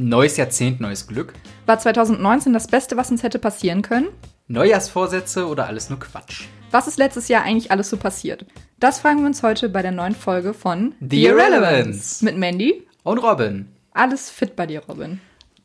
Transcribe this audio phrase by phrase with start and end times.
[0.00, 1.32] Neues Jahrzehnt, neues Glück.
[1.66, 4.06] War 2019 das Beste, was uns hätte passieren können?
[4.46, 6.44] Neujahrsvorsätze oder alles nur Quatsch?
[6.70, 8.46] Was ist letztes Jahr eigentlich alles so passiert?
[8.78, 12.24] Das fragen wir uns heute bei der neuen Folge von The Irrelevance.
[12.24, 12.86] mit Mandy.
[13.02, 13.66] Und Robin.
[13.92, 15.20] Alles fit bei dir, Robin.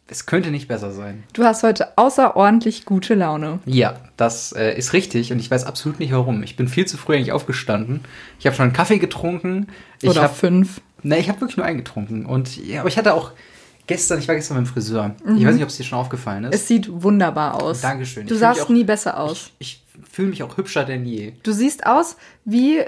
[0.08, 1.26] Es könnte nicht besser sein.
[1.34, 3.60] Du hast heute außerordentlich gute Laune.
[3.68, 6.42] Ja, das äh, ist richtig und ich weiß absolut nicht warum.
[6.42, 8.00] Ich bin viel zu früh eigentlich aufgestanden.
[8.40, 9.68] Ich habe schon einen Kaffee getrunken.
[10.02, 10.82] Ich Oder hab, fünf.
[11.04, 12.26] Ne, ich habe wirklich nur einen getrunken.
[12.26, 13.34] Und, ja, aber ich hatte auch
[13.88, 15.16] gestern, ich war gestern beim Friseur.
[15.26, 15.38] Mhm.
[15.38, 16.56] Ich weiß nicht, ob es dir schon aufgefallen ist.
[16.56, 17.82] Es sieht wunderbar aus.
[17.82, 18.28] Dankeschön.
[18.28, 19.52] Du Ich sahst auch- nie besser aus.
[19.60, 21.34] Ich, ich fühle mich auch hübscher denn je.
[21.44, 22.82] Du siehst aus wie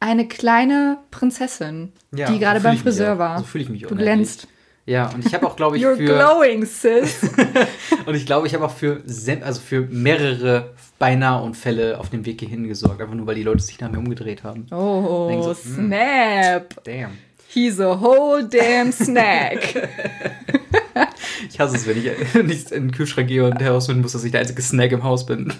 [0.00, 3.38] eine kleine Prinzessin, Ja, die gerade so beim Friseur war.
[3.38, 4.06] So fühle ich mich Du unendlich.
[4.14, 4.48] glänzt.
[4.86, 7.20] Ja, und ich habe auch, glaube ich, You're für glowing, sis.
[8.06, 9.02] und ich glaube, ich habe auch für
[9.42, 13.62] also für mehrere beinahe Unfälle auf dem Weg hierhin gesorgt, einfach nur weil die Leute
[13.62, 14.66] sich nach mir umgedreht haben.
[14.70, 15.86] Oh, so, hm.
[15.88, 16.84] snap.
[16.84, 17.12] Damn.
[17.54, 19.88] He's a whole damn snack.
[21.50, 24.32] Ich hasse es, wenn ich nicht in den Kühlschrank gehe und herausfinden muss, dass ich
[24.32, 25.52] der einzige Snack im Haus bin.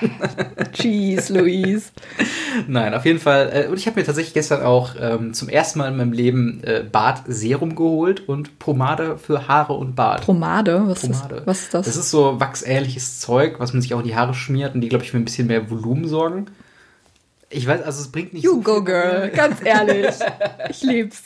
[0.74, 1.90] Jeez, Louise.
[2.68, 3.50] Nein, auf jeden Fall.
[3.52, 6.62] Äh, und ich habe mir tatsächlich gestern auch ähm, zum ersten Mal in meinem Leben
[6.62, 10.24] äh, Bartserum geholt und Pomade für Haare und Bart.
[10.24, 10.82] Pomade?
[10.86, 11.36] Was, Pomade.
[11.36, 11.86] Ist, was ist das?
[11.86, 14.88] Das ist so wachsähnliches Zeug, was man sich auch in die Haare schmiert und die,
[14.88, 16.46] glaube ich, für ein bisschen mehr Volumen sorgen.
[17.50, 19.30] Ich weiß, also es bringt nicht you so go, viel- girl.
[19.30, 20.14] Ganz ehrlich.
[20.70, 21.22] Ich lieb's.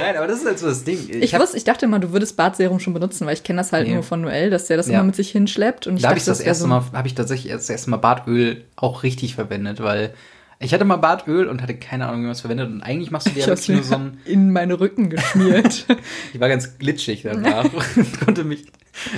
[0.00, 0.98] Nein, aber das ist halt so das Ding.
[1.10, 3.72] Ich, hab- wusste, ich dachte immer, du würdest Bartserum schon benutzen, weil ich kenne das
[3.72, 3.94] halt Nee.
[3.94, 4.94] nur von Noel, dass der das Ja.
[4.94, 5.86] immer mit sich hinschleppt.
[5.86, 7.88] Und ich da habe ich das wär erste so- Mal, habe ich tatsächlich das erste
[7.90, 10.12] Mal Bartöl auch richtig verwendet, weil
[10.58, 12.68] ich hatte mal Bartöl und hatte keine Ahnung, wie man es verwendet.
[12.68, 14.18] Und eigentlich machst du dir Ich ja wirklich nur so ein.
[14.26, 15.86] in meine Rücken geschmiert.
[16.34, 17.64] Ich war ganz glitschig danach
[17.96, 18.66] und konnte mich.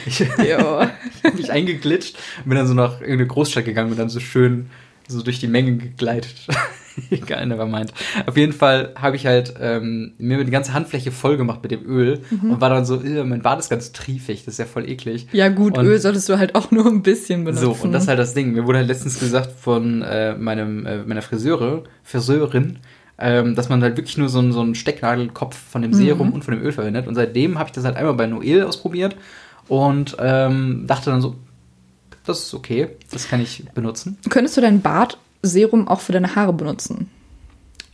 [0.06, 0.88] Ich, ja.
[1.24, 4.70] hab mich eingeglitscht und bin dann so nach irgendeine Großstadt gegangen und dann so schön
[5.08, 6.34] so durch die Menge gegleitet.
[7.10, 7.92] Egal, never mind.
[8.26, 11.86] Auf jeden Fall habe ich halt ähm, mir die ganze Handfläche voll gemacht mit dem
[11.86, 14.88] Öl und war dann so, "Ugh, mein Bart ist ganz triefig, das ist ja voll
[14.90, 15.28] eklig.
[15.32, 17.64] ja, gut, Und- Öl solltest du halt auch nur ein bisschen benutzen.
[17.74, 18.52] So, und das ist halt das Ding.
[18.52, 22.78] Mir wurde halt letztens gesagt von äh, meinem, äh, meiner Friseure, Friseurin,
[23.16, 26.44] ähm, dass man halt wirklich nur so, einen- so einen Stecknadelkopf von dem Serum und
[26.44, 27.06] von dem Öl verwendet.
[27.06, 29.14] Und seitdem habe ich das halt einmal bei Noel ausprobiert
[29.68, 31.36] und ähm, dachte dann so,
[32.28, 34.18] das ist okay, das kann ich benutzen.
[34.28, 37.10] Könntest du dein Bartserum auch für deine Haare benutzen?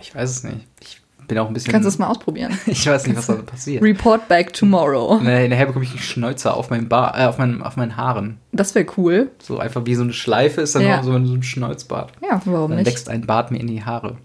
[0.01, 0.67] Ich weiß es nicht.
[0.81, 1.73] Ich bin auch ein bisschen.
[1.73, 2.59] Kannst du es mal ausprobieren?
[2.67, 3.83] ich weiß nicht, was da passiert.
[3.83, 5.19] Report back tomorrow.
[5.23, 8.39] Nee, Nachher bekomme ich einen Schnäuzer auf meinem Bar, äh, auf, meinen, auf meinen Haaren.
[8.53, 9.31] Das wäre cool.
[9.41, 11.03] So einfach wie so eine Schleife ist dann Ja.
[11.03, 12.13] so ein, so ein Schnäuzbart.
[12.23, 12.87] Ja, warum Dann nicht?
[12.91, 14.19] wächst ein Bart mir in die Haare.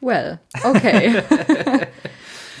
[0.00, 1.22] Well, okay.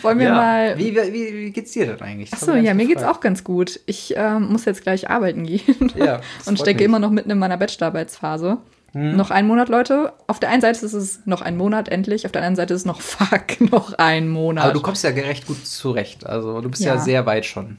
[0.02, 0.78] Wollen wir mal.
[0.78, 2.30] Wie, wie, wie, wie geht's dir denn eigentlich?
[2.30, 3.16] Das Achso, ja, mir nicht geht's gefragt.
[3.16, 3.80] auch ganz gut.
[3.86, 5.92] Ich ähm, muss jetzt gleich arbeiten gehen.
[5.96, 6.84] Ja, Und stecke mich.
[6.86, 8.58] immer noch mitten in meiner Bachelorarbeitsphase.
[8.92, 9.16] Hm.
[9.16, 10.12] Noch ein Monat, Leute.
[10.26, 12.80] Auf der einen Seite ist es noch ein Monat endlich, auf der anderen Seite ist
[12.80, 14.64] es noch fuck, noch ein Monat.
[14.64, 16.26] Aber du kommst ja recht gut zurecht.
[16.26, 17.00] Also du bist ja, Ja.
[17.00, 17.78] sehr weit schon.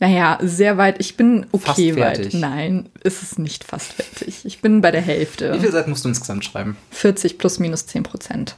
[0.00, 0.96] naja, sehr weit.
[0.98, 2.34] Ich bin okay weit.
[2.34, 4.44] Nein, ist es nicht fast fertig.
[4.44, 5.54] Ich bin bei der Wie Hälfte.
[5.58, 6.76] viele Seiten musst du insgesamt schreiben?
[6.90, 8.56] 40 plus minus 10 Prozent.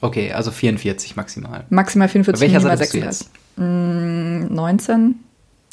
[0.00, 1.64] Okay, also 44 maximal.
[1.70, 3.26] Maximal Bei 44, welcher minimal Seite bist du 36.
[3.28, 4.50] jetzt?
[4.50, 5.14] Mm, 19,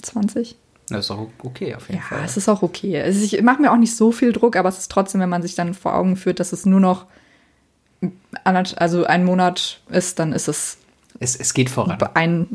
[0.01, 0.56] 20.
[0.89, 2.22] Das ist doch okay auf jeden Ja, Fall.
[2.25, 3.01] es ist auch okay.
[3.01, 5.41] Also ich mache mir auch nicht so viel Druck, aber es ist trotzdem, wenn man
[5.41, 7.06] sich dann vor Augen führt, dass es nur noch
[8.44, 10.78] also ein Monat ist, dann ist es
[11.19, 11.97] Es, es geht voran.
[12.16, 12.47] ein,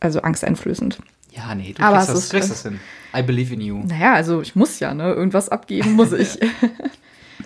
[0.00, 0.98] also angsteinflößend.
[1.30, 2.80] Ja, nee, du Aber kriegst, das, ist- kriegst das hin.
[3.14, 3.82] I believe in you.
[3.84, 5.12] Naja, also ich muss ja, ne?
[5.12, 6.38] Irgendwas abgeben muss ich.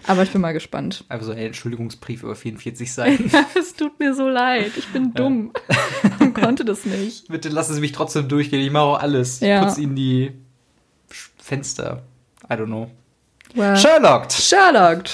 [0.07, 1.05] Aber ich bin mal gespannt.
[1.09, 3.31] Einfach so ein Entschuldigungsbrief über 44 Seiten.
[3.59, 4.73] es tut mir so leid.
[4.77, 5.53] Ich bin dumm.
[6.21, 7.29] und konnte das nicht.
[7.29, 8.61] Bitte lassen Sie mich trotzdem durchgehen.
[8.61, 9.41] Ich mache auch alles.
[9.41, 9.61] Ja.
[9.61, 10.33] Ich putze Ihnen die
[11.39, 12.03] Fenster.
[12.49, 12.91] I don't know.
[13.55, 14.31] Well, Sherlock!
[14.31, 15.05] Sherlock.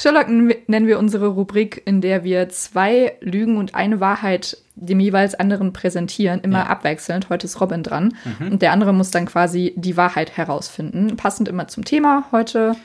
[0.00, 5.34] Sherlock nennen wir unsere Rubrik, in der wir zwei Lügen und eine Wahrheit dem jeweils
[5.34, 6.66] anderen präsentieren, immer Ja.
[6.68, 7.30] abwechselnd.
[7.30, 11.16] Heute ist Robin dran und der andere muss dann quasi die Wahrheit herausfinden.
[11.16, 12.24] Passend immer zum Thema.
[12.30, 12.76] Heute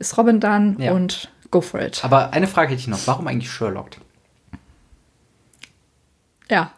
[0.00, 0.92] ist Robin dran Ja.
[0.92, 2.04] und go for it.
[2.04, 3.06] Aber eine Frage hätte ich noch.
[3.06, 3.90] Warum eigentlich Sherlock?
[6.50, 6.72] Ja.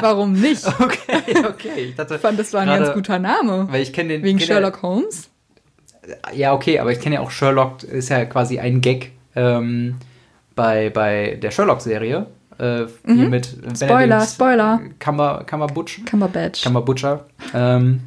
[0.00, 0.64] Warum nicht?
[0.80, 1.80] Okay, okay.
[1.90, 3.66] Ich dachte, fand, das war ein gerade- ganz guter Name.
[3.70, 4.22] Weil ich kenne den.
[4.22, 5.28] Wegen kenn Sherlock Holmes?
[6.34, 9.96] Ja, okay, aber ich kenne ja auch Sherlock, ist ja quasi ein Gag ähm,
[10.56, 12.26] bei, bei der Sherlock-Serie.
[12.58, 13.74] Äh, hier mit Mhm.
[13.76, 14.80] Spoiler, Spoiler.
[14.98, 16.04] Cumber, Cumberbutch.
[16.04, 16.62] Cumberbatch.
[16.62, 17.26] Cumberbutcher.
[17.54, 18.00] Ähm,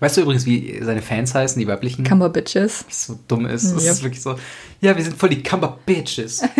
[0.00, 2.04] weißt du übrigens, wie seine Fans heißen, die weiblichen?
[2.04, 2.84] Cumberbitches.
[2.88, 3.72] was so dumm ist.
[3.74, 3.92] Das Yep.
[3.92, 4.34] ist wirklich so,
[4.80, 6.42] ja, wir sind voll die Cumberbitches.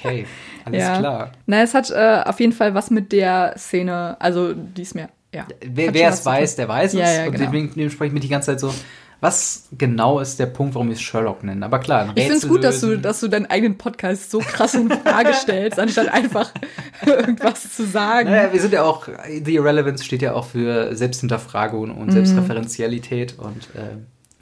[0.00, 0.26] Okay,
[0.64, 0.98] alles Ja.
[1.00, 1.32] klar.
[1.46, 5.08] Na, es hat äh, auf jeden Fall was mit der Szene, also die ist mir
[5.34, 5.44] ja.
[5.60, 7.00] Wer, wer es weiß, der weiß es.
[7.00, 7.44] Ja, ja, und genau.
[7.46, 8.72] deswegen dementsprechend bin ich die ganze Zeit so,
[9.20, 11.62] was genau ist der Punkt, warum wir es Sherlock nennen?
[11.62, 14.38] Aber klar, ein Ich finde es gut, dass du, dass du deinen eigenen Podcast so
[14.38, 16.52] krass in Frage stellst, anstatt einfach
[17.06, 18.30] irgendwas zu sagen.
[18.30, 19.08] Naja, wir sind ja auch,
[19.44, 23.96] The Irrelevance steht ja auch für Selbsthinterfragung und Selbstreferenzialität und äh,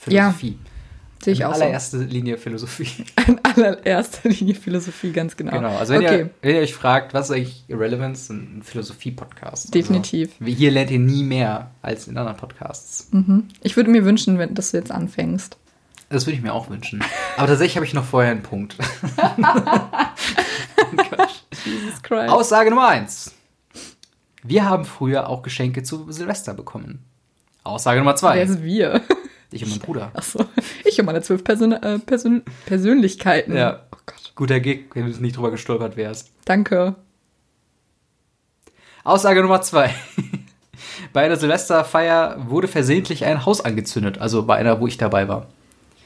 [0.06, 0.12] Mhm.
[0.12, 0.58] Ja, Philosophie.
[1.22, 1.62] Sehe ich In auch so.
[1.62, 3.04] allererster Linie Philosophie.
[3.26, 5.52] In allererster Linie Philosophie, ganz genau.
[5.52, 5.76] Genau.
[5.76, 9.74] Also wenn, okay, ihr, wenn ihr euch fragt, was ist eigentlich Irrelevance, ein Philosophie-Podcast.
[9.74, 10.32] Definitiv.
[10.40, 13.08] Also, hier lernt ihr nie mehr als in anderen Podcasts.
[13.12, 13.48] mhm.
[13.62, 15.56] ich würde mir wünschen, wenn, dass du jetzt anfängst.
[16.08, 17.02] Das würde ich mir auch wünschen.
[17.36, 18.76] Aber tatsächlich habe ich noch vorher einen Punkt.
[21.64, 22.30] Jesus Christ.
[22.32, 23.32] Aussage Nummer eins.
[24.44, 27.04] Wir haben früher auch Geschenke zu Silvester bekommen.
[27.64, 28.46] Aussage Nummer Wer zwei.
[28.46, 29.00] sind wir?
[29.50, 30.10] Ich und mein Bruder.
[30.14, 30.44] Achso,
[30.84, 33.56] ich und meine zwölf Persön äh, Persön Persönlichkeiten.
[33.56, 33.86] Ja.
[33.92, 36.32] Oh Gott, Guter Gig, wenn du nicht drüber gestolpert wärst.
[36.44, 36.96] danke.
[39.04, 39.94] Aussage Nummer zwei.
[41.12, 45.46] Bei einer Silvesterfeier wurde versehentlich ein Haus angezündet, also bei einer, wo ich dabei war.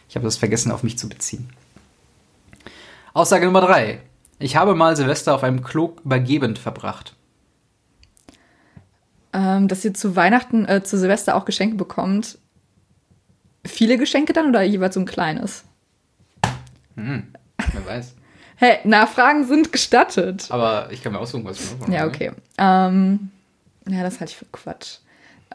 [0.08, 1.48] Ich habe das vergessen, auf mich zu beziehen.
[3.14, 4.02] Aussage Nummer drei.
[4.38, 7.14] Ich habe mal Silvester auf einem Klo übergebend verbracht.
[9.32, 12.38] Ähm, dass ihr zu Weihnachten, äh, zu Silvester auch Geschenke bekommt.
[13.66, 15.64] Viele Geschenke dann oder jeweils so ein kleines?
[16.96, 17.24] Hm,
[17.72, 18.14] wer weiß.
[18.56, 20.48] Hey, Nachfragen sind gestattet.
[20.50, 21.92] Aber ich kann mir aussuchen, was ich mache.
[21.92, 22.30] Ja, okay.
[22.58, 23.30] Ähm,
[23.88, 24.98] ja, das halte ich für Quatsch.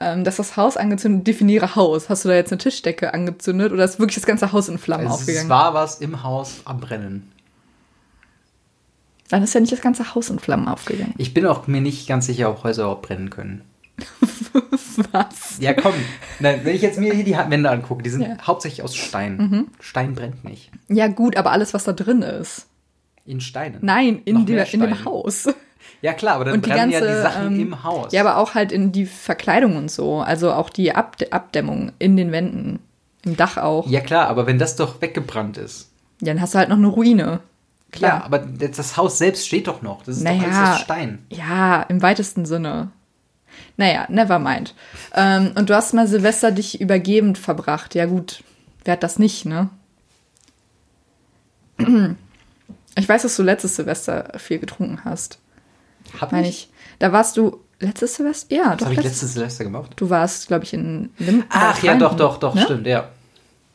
[0.01, 2.09] Ähm, dass das Haus angezündet, definiere Haus.
[2.09, 5.05] Hast du da jetzt eine Tischdecke angezündet oder ist wirklich das ganze Haus in Flammen
[5.05, 5.49] Es aufgegangen?
[5.49, 7.31] war was im Haus am Brennen.
[9.29, 11.13] Dann ist ja nicht das ganze Haus in Flammen aufgegangen.
[11.19, 13.61] Ich bin auch mir nicht ganz sicher, ob Häuser überhaupt brennen können.
[15.11, 15.57] Was?
[15.59, 15.93] Ja, komm.
[16.39, 18.37] Nein, wenn ich jetzt mir hier die Wände angucke, die sind Ja.
[18.45, 19.67] hauptsächlich aus Stein.
[19.79, 20.71] Stein brennt nicht.
[20.87, 22.67] Ja, gut, aber alles, was da drin ist.
[23.25, 23.79] In Steinen.
[23.81, 25.05] Nein, in, mehr in dem.
[25.05, 25.47] Haus.
[26.01, 28.11] Ja, klar, aber dann Und die brennen ganze, ja die Sachen ähm, im Haus.
[28.11, 30.19] Ja, aber auch halt in die Verkleidung und so.
[30.19, 32.79] Also auch die Abd Abdämmung in den Wänden.
[33.23, 33.87] Im Dach auch.
[33.87, 35.89] ja, klar, aber wenn das doch weggebrannt ist.
[36.21, 37.39] Ja, dann hast du halt noch eine Ruine.
[37.91, 40.03] Klar, aber das Haus selbst steht doch noch.
[40.03, 40.73] Das ist doch alles Naja.
[40.73, 41.19] aus Stein.
[41.29, 42.89] Ja, im weitesten Sinne.
[43.77, 44.73] Naja, never mind.
[45.13, 47.93] Ähm, und du hast mal Silvester dich übergebend verbracht.
[47.95, 48.43] Ja, gut,
[48.83, 49.69] wer hat das nicht, ne?
[52.97, 55.39] Ich weiß, dass du letztes Silvester viel getrunken hast.
[56.19, 56.69] Hab Meine ich.
[56.99, 58.55] Da warst du letztes Silvester?
[58.55, 58.85] Ja, Was doch.
[58.85, 59.91] habe ich letzt- letztes Silvester gemacht?
[59.97, 62.61] Du warst, glaube ich, in Lim Ach ja, doch, Freunden, doch, doch, ne?
[62.61, 63.09] stimmt, ja.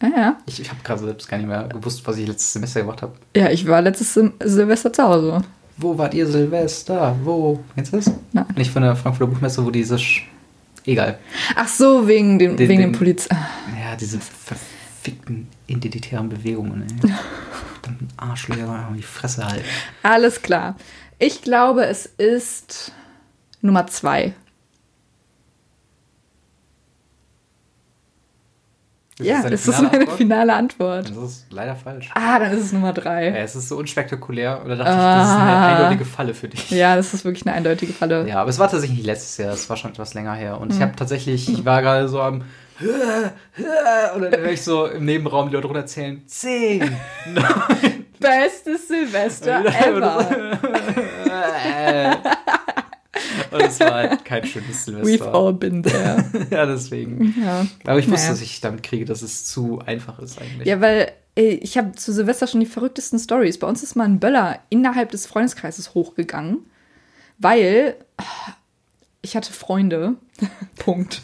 [0.02, 0.36] Ja, ja.
[0.46, 3.12] Ich, ich habe gerade selbst gar nicht mehr gewusst, was ich letztes Semester gemacht habe.
[3.36, 5.42] Ja, ich war letztes Sil Silvester zu Hause.
[5.80, 7.16] Wo wart ihr Silvester?
[7.24, 7.60] Wo?
[7.74, 8.10] Kennst du das?
[8.32, 8.44] Nein.
[8.56, 9.98] Nicht von der Frankfurter Buchmesse, wo diese.
[9.98, 10.26] Sch
[10.86, 11.18] Egal.
[11.56, 13.28] Ach so, wegen dem, Den- wegen dem Poliz...
[13.30, 13.36] Ah,
[13.78, 17.10] Ja, diese verfickten identitären Bewegungen, ey.
[17.82, 19.64] Verdammten Arschlöcher, die Fresse halten.
[20.02, 20.76] Alles klar.
[21.18, 22.92] Ich glaube, es ist
[23.60, 24.32] Nummer zwei.
[29.24, 30.16] Ja, deine das ist meine Antwort?
[30.16, 31.10] finale Antwort.
[31.10, 32.10] Das ist leider falsch.
[32.14, 33.28] Ah, dann ist es Nummer Ja, drei.
[33.38, 34.60] es ist so unspektakulär.
[34.62, 35.76] Und da dachte ich, das ist eine Ah.
[35.76, 36.70] eindeutige Falle für dich.
[36.70, 38.26] Ja, das ist wirklich eine eindeutige Falle.
[38.28, 40.60] Ja, aber es war tatsächlich nicht letztes Jahr, es war schon etwas länger her.
[40.60, 40.74] Und Mhm.
[40.76, 42.42] ich habe tatsächlich, ich war gerade so am
[44.14, 46.22] und dann höre ich so im Nebenraum die Leute runterzählen.
[46.26, 46.80] Zehn,
[47.26, 50.26] neun, Bestes Silvester ever.
[53.50, 55.34] Und es war halt kein schönes We've Silvester.
[55.34, 56.24] all been there.
[56.50, 57.34] Ja, deswegen.
[57.42, 57.66] ja.
[57.84, 58.30] Aber ich wusste, Naja.
[58.30, 60.66] dass ich damit kriege, dass es zu einfach ist eigentlich.
[60.68, 63.58] ja, weil ey, ich habe zu Silvester schon die verrücktesten Stories.
[63.58, 66.58] Bei uns ist mal ein Böller innerhalb des Freundeskreises hochgegangen,
[67.38, 68.24] weil ah,
[69.22, 70.14] ich hatte Freunde.
[70.78, 71.20] Punkt.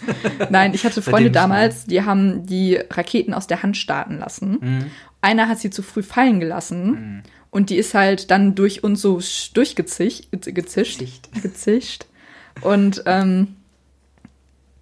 [0.51, 4.59] Nein, ich hatte Freunde damals, die haben die Raketen aus der Hand starten lassen.
[4.61, 4.87] Mhm.
[5.23, 9.17] Einer hat sie zu früh fallen gelassen und die ist halt dann durch uns so
[9.17, 10.29] sch- durchgezischt.
[10.31, 11.01] Gezischt.
[11.43, 12.07] Gezischt.
[12.63, 13.57] Und ähm,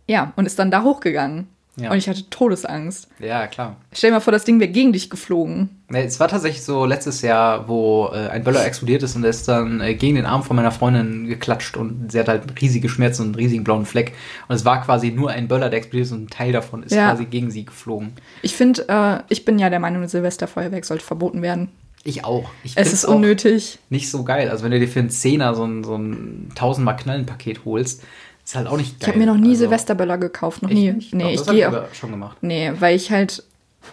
[0.06, 1.48] ja, und ist dann da hochgegangen.
[1.76, 1.90] Ja.
[1.90, 3.08] Und ich hatte Todesangst.
[3.18, 3.74] Ja, klar.
[3.92, 5.70] Stell dir mal vor, das Ding wäre gegen dich geflogen.
[5.88, 9.30] Nee, Es war tatsächlich so letztes Jahr, wo äh, ein Böller explodiert ist und der
[9.30, 12.88] ist dann äh, gegen den Arm von meiner Freundin geklatscht und sie hat halt riesige
[12.88, 14.12] Schmerzen und einen riesigen blauen Fleck.
[14.46, 16.94] Und es war quasi nur ein Böller, der explodiert ist und ein Teil davon ist
[16.94, 17.08] Ja.
[17.10, 18.12] quasi gegen sie geflogen.
[18.42, 21.70] Ich finde, äh, ich bin ja der Meinung, Silvesterfeuerwerk sollte verboten werden.
[22.04, 22.50] Ich auch.
[22.62, 23.78] Ich Es ist unnötig.
[23.88, 24.50] Nicht so geil.
[24.50, 28.02] Also wenn du dir für einen Zehner so ein, so ein tausendmal Knallenpaket holst,
[28.44, 29.08] ist halt auch nicht Ich geil.
[29.08, 30.92] habe mir noch nie Also, Silvesterböller gekauft, noch nie.
[30.92, 31.14] nicht?
[31.14, 31.72] Nee, ich das hab gehe auch.
[31.72, 32.36] aber schon gemacht.
[32.42, 33.42] Nee, weil ich halt,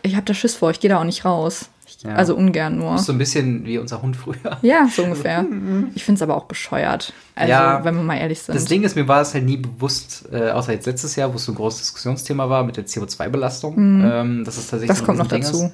[0.04, 1.70] ich habe da Schiss vor, ich gehe da auch nicht raus.
[1.88, 2.16] Ich, Ja.
[2.16, 2.92] Also ungern nur.
[2.92, 4.58] Das ist so ein bisschen wie unser Hund früher.
[4.62, 5.46] Ja, so ungefähr.
[5.96, 7.14] Ich finde es aber auch bescheuert.
[7.36, 8.56] Also, Ja, wenn wir mal ehrlich sind.
[8.56, 11.38] Das Ding ist, mir war es halt nie bewusst, äh, außer jetzt letztes Jahr, wo
[11.38, 14.92] es so ein großes Diskussionsthema war mit der CO2-Belastung, ähm, dass es tatsächlich Mhm.
[14.92, 15.66] Das so ein kommt noch dazu.
[15.68, 15.74] Ist.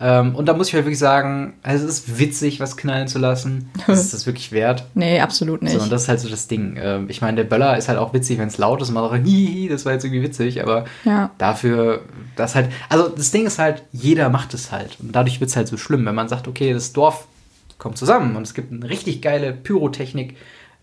[0.00, 3.18] Ähm, und da muss ich halt wirklich sagen, also es ist witzig, was knallen zu
[3.18, 3.70] lassen.
[3.88, 4.84] Ist das wirklich wert.
[4.94, 5.72] Nee, absolut nicht.
[5.72, 6.78] So, und das ist halt so das Ding.
[6.80, 9.10] Ähm, ich meine, der Böller ist halt auch witzig, wenn es laut ist und man
[9.10, 11.30] sagt, hihi, das war jetzt irgendwie witzig, aber Ja.
[11.38, 12.02] dafür,
[12.36, 14.98] das halt, also das Ding ist halt, jeder macht es halt.
[15.00, 17.26] Und dadurch wird es halt so schlimm, wenn man sagt, okay, das Dorf
[17.78, 20.36] kommt zusammen und es gibt eine richtig geile Pyrotechnik,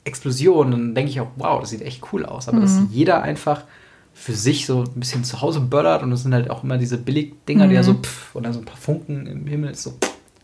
[0.03, 2.48] Explosion, dann denke ich auch, wow, das sieht echt cool aus.
[2.48, 3.63] Aber dass jeder einfach
[4.17, 6.98] für sich so ein bisschen zu Hause böllert und es sind halt auch immer diese
[6.98, 9.93] Billigdinger, die ja so pff, und dann so ein paar Funken im Himmel ist so,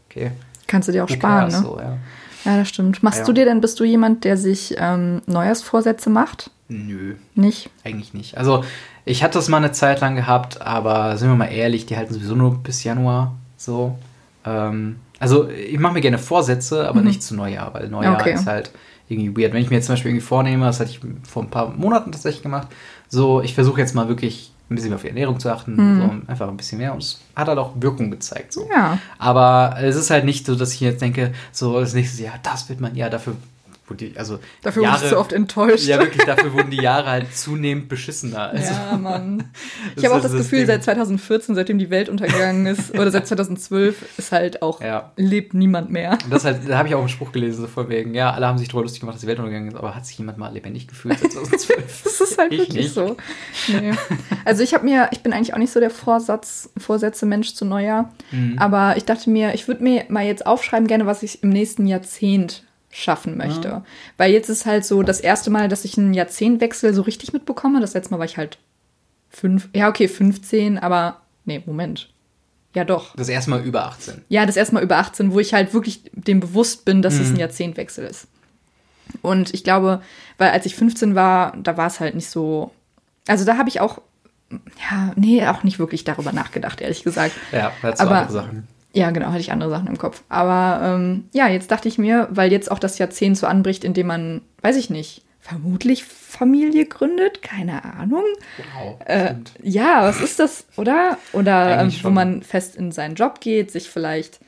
[0.10, 0.32] okay.
[0.68, 1.58] Kannst du dir auch sparen, ne?
[1.62, 1.98] So, ja.
[2.44, 3.02] Ja, das stimmt.
[3.02, 3.26] Machst Ja.
[3.26, 6.52] du dir denn, bist du jemand, der sich ähm, Neujahrsvorsätze macht?
[6.68, 7.70] Nö, Nicht?
[7.84, 8.38] eigentlich nicht.
[8.38, 8.64] Also
[9.06, 12.14] ich hatte das mal eine Zeit lang gehabt, aber sind wir mal ehrlich, die halten
[12.14, 13.98] sowieso nur bis Januar so.
[14.46, 18.34] Ähm, also ich mache mir gerne Vorsätze, aber nicht zu Neujahr, weil Neujahr Okay.
[18.34, 18.72] ist halt
[19.08, 19.54] irgendwie weird.
[19.54, 22.12] Wenn ich mir jetzt zum Beispiel irgendwie vornehme, das hatte ich vor ein paar Monaten
[22.12, 22.68] tatsächlich gemacht,
[23.08, 26.48] so ich versuche jetzt mal wirklich ein bisschen auf die Ernährung zu achten, so einfach
[26.48, 28.54] ein bisschen mehr und es hat halt auch Wirkung gezeigt.
[28.54, 28.68] So.
[28.72, 28.98] Ja.
[29.20, 32.68] Aber es ist halt nicht so, dass ich jetzt denke, so das nächste Jahr, das
[32.70, 33.36] wird mein Jahr, dafür
[33.92, 35.86] wurde die, also Dafür wurdest du oft enttäuscht.
[35.88, 38.50] Ja, wirklich, dafür wurden die Jahre halt zunehmend beschissener.
[38.50, 39.44] Also, Ja, Mann.
[39.96, 44.18] Ich habe auch das Gefühl, seit 2014, seitdem die Welt untergegangen ist, oder seit 2012,
[44.18, 45.12] ist halt auch, Ja.
[45.18, 46.18] lebt niemand mehr.
[46.24, 48.48] Und das halt, da habe ich auch einen Spruch gelesen, so von wegen, ja, alle
[48.48, 50.52] haben sich darüber lustig gemacht, dass die Welt untergegangen ist, aber hat sich jemand mal
[50.54, 52.02] lebendig gefühlt seit 2012?
[52.04, 52.94] Das ist halt Ich wirklich nicht.
[52.94, 53.18] so.
[53.68, 53.92] Nee.
[54.46, 58.12] Also ich habe mir, ich bin eigentlich auch nicht so der Vorsatz, Vorsätze-Mensch zu Neujahr,
[58.32, 58.58] Mhm.
[58.60, 61.86] aber ich dachte mir, ich würde mir mal jetzt aufschreiben, gerne, was ich im nächsten
[61.88, 63.84] Jahrzehnt schaffen möchte.
[64.18, 67.80] Weil jetzt ist halt so das erste Mal, dass ich einen Jahrzehntwechsel so richtig mitbekomme.
[67.80, 68.58] Das letzte Mal war ich halt
[69.30, 72.10] fünf, ja okay, 15, aber nee, Moment.
[72.74, 73.16] Ja doch.
[73.16, 74.22] Das erste Mal über 18.
[74.30, 77.30] Ja, das erste Mal über 18, wo ich halt wirklich dem bewusst bin, dass es
[77.30, 77.36] Mhm.
[77.36, 78.28] ein Jahrzehntwechsel ist.
[79.22, 80.02] Und ich glaube,
[80.38, 82.72] weil als ich 15 war, da war es halt nicht so.
[83.28, 84.02] Also da habe ich auch,
[84.50, 87.34] ja, nee, auch nicht wirklich darüber nachgedacht, ehrlich gesagt.
[87.52, 88.68] Ja, das so Aber- andere Sachen.
[88.94, 90.22] Ja, genau, hatte ich andere Sachen im Kopf.
[90.28, 93.94] Aber ähm, ja, jetzt dachte ich mir, weil jetzt auch das Jahrzehnt so anbricht, in
[93.94, 98.24] dem man, weiß ich nicht, vermutlich Familie gründet, keine Ahnung.
[98.76, 101.18] Wow, Äh, ja, was ist das, oder?
[101.34, 104.40] Oder ähm, wo man fest in seinen Job geht, sich vielleicht,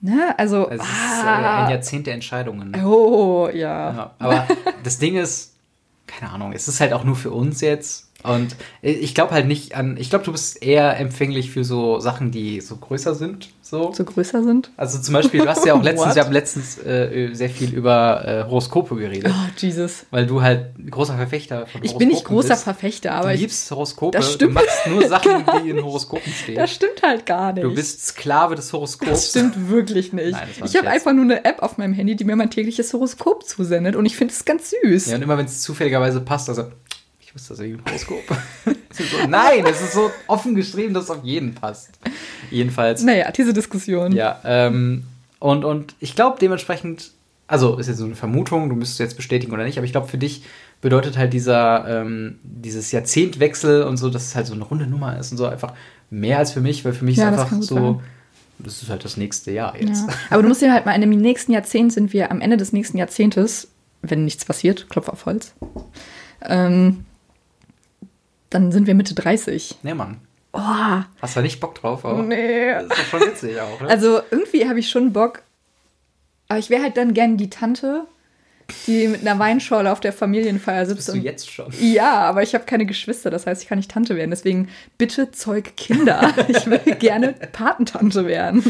[0.00, 2.74] ne, also, Es ist äh, ah, ein Jahrzehnt der Entscheidungen.
[2.84, 3.92] oh, ja.
[3.92, 4.46] Ja, aber
[4.84, 5.54] das Ding ist,
[6.06, 8.10] keine Ahnung, es ist halt auch nur für uns jetzt.
[8.24, 12.30] Und ich glaube halt nicht an, ich glaube, du bist eher empfänglich für so Sachen,
[12.30, 13.50] die so größer sind.
[13.60, 13.92] So.
[13.92, 14.70] so größer sind.
[14.76, 18.22] Also zum Beispiel, du hast ja auch letztens, wir haben letztens äh, sehr viel über
[18.26, 19.32] äh, Horoskope geredet.
[19.34, 20.06] Oh, Jesus.
[20.10, 22.64] Weil du halt großer Verfechter von Ich bin nicht großer bist.
[22.64, 24.16] Verfechter, Du aber ich, liebst Horoskope.
[24.16, 24.50] Das stimmt.
[24.50, 26.56] Du machst nur Sachen, die in Horoskopen stehen.
[26.56, 27.64] das stimmt halt gar nicht.
[27.64, 29.10] Du bist Sklave des Horoskops.
[29.10, 30.32] das stimmt wirklich nicht.
[30.32, 33.44] Nein, ich habe einfach nur eine App auf meinem Handy, die mir mein tägliches Horoskop
[33.46, 35.06] zusendet und ich finde es ganz süß.
[35.06, 36.66] Ja, und immer wenn es zufälligerweise passt, also,
[37.34, 38.24] wusste das irgendwie im Horoskop.
[38.96, 41.98] Ist so, nein, es ist so offen geschrieben, dass es auf jeden passt.
[42.50, 43.02] Jedenfalls.
[43.02, 44.12] Naja, diese Diskussion.
[44.12, 45.02] Ja, ähm,
[45.40, 47.10] und, und ich glaube dementsprechend,
[47.48, 50.06] also ist jetzt so eine Vermutung, du müsstest jetzt bestätigen oder nicht, aber ich glaube
[50.06, 50.44] für dich
[50.80, 55.18] bedeutet halt dieser, ähm, dieses Jahrzehntwechsel und so, dass es halt so eine runde Nummer
[55.18, 55.72] ist und so einfach
[56.10, 58.00] mehr als für mich, weil für mich Ja, ist einfach so, sein.
[58.60, 60.06] das ist halt das nächste Jahr jetzt.
[60.06, 60.14] Ja.
[60.30, 62.72] Aber du musst dir halt mal, in dem nächsten Jahrzehnt sind wir, am Ende des
[62.72, 63.68] nächsten Jahrzehntes,
[64.02, 65.52] wenn nichts passiert, Klopf auf Holz,
[66.42, 67.04] ähm,
[68.54, 69.76] dann sind wir Mitte 30.
[69.82, 70.18] Nee, Mann.
[70.52, 70.60] Oh,
[71.20, 72.04] Hast du da nicht Bock drauf?
[72.04, 72.72] Aber nee.
[72.72, 73.88] Das ist doch schon witzig auch, ne?
[73.88, 75.42] Also irgendwie habe ich schon Bock,
[76.48, 78.04] aber ich wäre halt dann gern die Tante,
[78.86, 80.96] die mit einer Weinschorle auf der Familienfeier sitzt.
[80.98, 81.72] bist du und- jetzt schon.
[81.80, 84.30] Ja, aber ich habe keine Geschwister, das heißt, ich kann nicht Tante werden.
[84.30, 86.32] Deswegen bitte zeug Kinder.
[86.48, 88.62] Ich will gerne Patentante werden.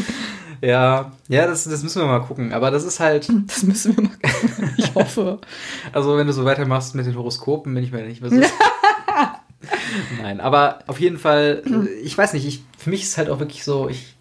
[0.61, 2.51] Ja, ja, das, das müssen wir mal gucken.
[2.53, 4.73] Aber das ist halt, Das müssen wir mal gucken.
[4.77, 5.39] Ich hoffe.
[5.93, 8.37] also wenn du so weitermachst mit den Horoskopen, bin ich mir nicht mehr so.
[10.21, 13.29] Nein, aber auf jeden Fall, äh, ich weiß nicht, ich, für mich ist es halt
[13.29, 14.15] auch wirklich so, ich,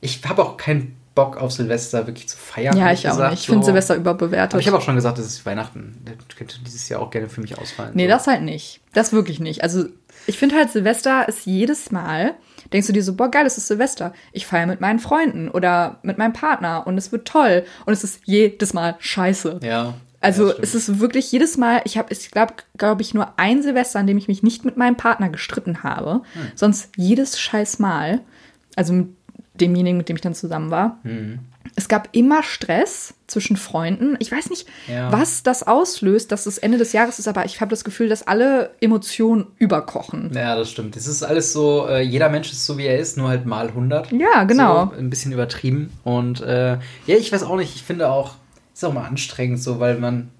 [0.00, 2.76] ich habe auch keinen Bock auf Silvester wirklich zu feiern.
[2.76, 3.40] Ja, ich auch gesagt, nicht.
[3.40, 3.66] Ich finde so.
[3.66, 4.54] Silvester überbewertet.
[4.54, 6.02] Aber ich habe auch schon gesagt, das ist Weihnachten.
[6.04, 7.92] Das könnte dieses Jahr auch gerne für mich ausfallen.
[7.94, 8.10] Nee, so.
[8.10, 8.80] das halt nicht.
[8.92, 9.62] Das wirklich nicht.
[9.62, 9.86] Also,
[10.26, 12.34] ich finde halt, Silvester ist jedes Mal,
[12.72, 14.12] denkst du dir so, boah, geil, es ist Silvester.
[14.32, 17.64] Ich feiere mit meinen Freunden oder mit meinem Partner und es wird toll.
[17.86, 19.60] Und es ist jedes Mal scheiße.
[19.62, 19.94] Ja.
[20.20, 23.62] Also ja, es ist wirklich jedes Mal, ich habe, ich glaube, glaube ich, nur ein
[23.62, 26.22] Silvester, an dem ich mich nicht mit meinem Partner gestritten habe.
[26.34, 26.52] Hm.
[26.54, 28.20] Sonst jedes scheiß Mal,
[28.76, 29.08] also mit
[29.54, 30.98] demjenigen, mit dem ich dann zusammen war.
[31.02, 31.38] Hm.
[31.76, 34.16] Es gab immer Stress zwischen Freunden.
[34.18, 35.12] Ich weiß nicht, Ja.
[35.12, 38.26] was das auslöst, dass es Ende des Jahres ist, aber ich habe das Gefühl, dass
[38.26, 40.30] alle Emotionen überkochen.
[40.34, 40.96] Ja, das stimmt.
[40.96, 43.68] Es ist alles so, äh, jeder Mensch ist so, wie er ist, nur halt mal
[43.68, 44.10] 100.
[44.12, 44.86] Ja, genau.
[44.92, 45.92] So, ein bisschen übertrieben.
[46.02, 46.72] Und äh,
[47.06, 48.34] ja, ich weiß auch nicht, ich finde auch,
[48.74, 50.30] ist auch mal anstrengend so, weil man,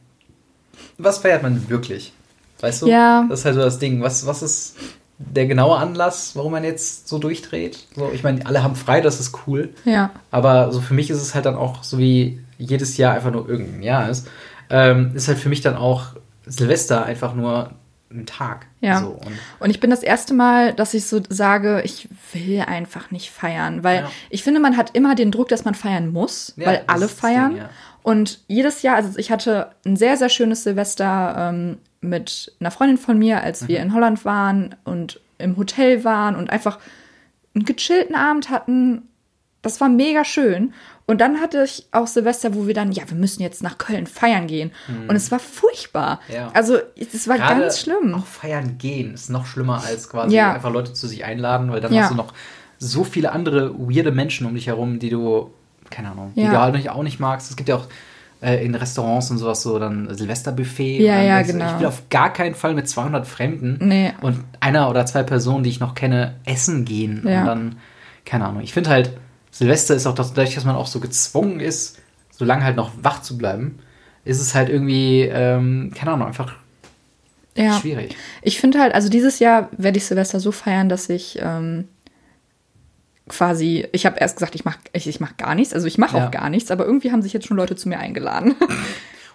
[0.98, 2.12] was feiert man wirklich?
[2.60, 2.86] Weißt du?
[2.88, 3.24] Ja.
[3.28, 4.02] Das ist halt so das Ding.
[4.02, 4.76] Was, was ist,
[5.18, 7.86] der genaue Anlass, warum man jetzt so durchdreht.
[7.94, 9.70] So, ich meine, alle haben frei, das ist cool.
[9.84, 10.10] Ja.
[10.30, 13.48] Aber so für mich ist es halt dann auch so wie jedes Jahr einfach nur
[13.48, 14.28] irgendein Jahr ist.
[14.70, 16.14] Ähm, ist halt für mich dann auch
[16.46, 17.70] Silvester einfach nur
[18.10, 18.66] ein Tag.
[18.80, 19.00] Ja.
[19.00, 23.10] So, und Und ich bin das erste Mal, dass ich so sage, ich will einfach
[23.10, 24.10] nicht feiern, weil Ja.
[24.30, 27.50] ich finde, man hat immer den Druck, dass man feiern muss, Ja, weil alle feiern.
[27.50, 27.70] Ding, ja.
[28.02, 32.98] Und jedes Jahr, also ich hatte ein sehr, sehr schönes Silvester ähm, mit einer Freundin
[32.98, 33.68] von mir, als Mhm.
[33.68, 36.78] wir in Holland waren und im Hotel waren und einfach
[37.54, 39.02] einen gechillten Abend hatten.
[39.62, 40.72] Das war mega schön.
[41.06, 44.06] Und dann hatte ich auch Silvester, wo wir dann, ja, wir müssen jetzt nach Köln
[44.06, 44.70] feiern gehen.
[45.08, 46.20] Und es war furchtbar.
[46.28, 46.34] Mhm.
[46.34, 46.50] Ja.
[46.54, 48.14] Also, es war Gerade ganz schlimm.
[48.14, 50.52] Auch feiern gehen ist noch schlimmer als quasi Ja.
[50.54, 52.02] einfach Leute zu sich einladen, weil dann Ja.
[52.02, 52.32] hast du noch
[52.78, 55.50] so viele andere weirde Menschen um dich herum, die du,
[55.90, 56.50] keine Ahnung, die Ja.
[56.50, 57.50] du halt nicht- auch nicht magst.
[57.50, 57.86] Es gibt ja auch
[58.42, 61.00] äh, in Restaurants und sowas so dann Silvesterbuffet.
[61.02, 61.74] Ja, ja, denkst genau.
[61.74, 64.12] Ich will auf gar keinen Fall mit 200 Fremden Nee.
[64.22, 67.22] und einer oder zwei Personen, die ich noch kenne, essen gehen.
[67.28, 67.40] Ja.
[67.42, 67.76] Und dann,
[68.24, 68.62] keine Ahnung.
[68.62, 69.10] Ich finde halt,
[69.50, 71.98] Silvester ist auch das, dadurch, dass man auch so gezwungen ist,
[72.30, 73.78] so lange halt noch wach zu bleiben,
[74.24, 76.54] ist es halt irgendwie, ähm, keine Ahnung, einfach
[77.56, 77.78] Ja.
[77.78, 78.16] schwierig.
[78.40, 81.88] Ich finde halt, also dieses Jahr werde ich Silvester so feiern, dass ich ähm,
[83.30, 86.18] quasi, ich habe erst gesagt, ich mache ich, ich mach gar nichts, also ich mache
[86.18, 86.26] Ja.
[86.26, 88.54] auch gar nichts, aber irgendwie haben sich jetzt schon Leute zu mir eingeladen.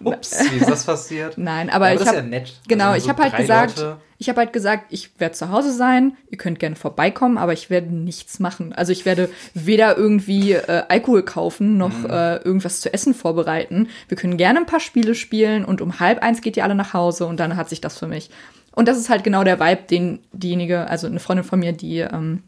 [0.03, 1.37] Ups, wie ist das passiert?
[1.37, 2.53] Nein, aber Ja, ich das habe ist ja nett.
[2.67, 3.97] Genau, Also ich so habe halt gesagt, Leute.
[4.17, 7.69] ich habe halt gesagt, ich werde zu Hause sein, ihr könnt gerne vorbeikommen, aber ich
[7.69, 8.73] werde nichts machen.
[8.73, 12.09] Also ich werde weder irgendwie äh, Alkohol kaufen noch Mhm.
[12.09, 13.87] äh, irgendwas zu essen vorbereiten.
[14.09, 16.93] Wir können gerne ein paar Spiele spielen und um halb eins geht ihr alle nach
[16.93, 18.29] Hause und dann hat sich das für mich.
[18.73, 21.99] Und das ist halt genau der Vibe, den diejenige, also eine Freundin von mir, die
[21.99, 22.43] ähm,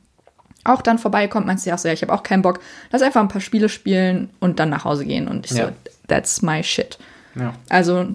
[0.67, 2.59] auch dann vorbeikommt, meint sie auch so, ja, ich habe auch keinen Bock.
[2.91, 5.27] Lass einfach ein paar Spiele spielen und dann nach Hause gehen.
[5.27, 5.67] Und ich Ja.
[5.67, 5.71] so,
[6.07, 6.97] that's my shit.
[7.35, 7.53] Ja.
[7.69, 8.07] Also,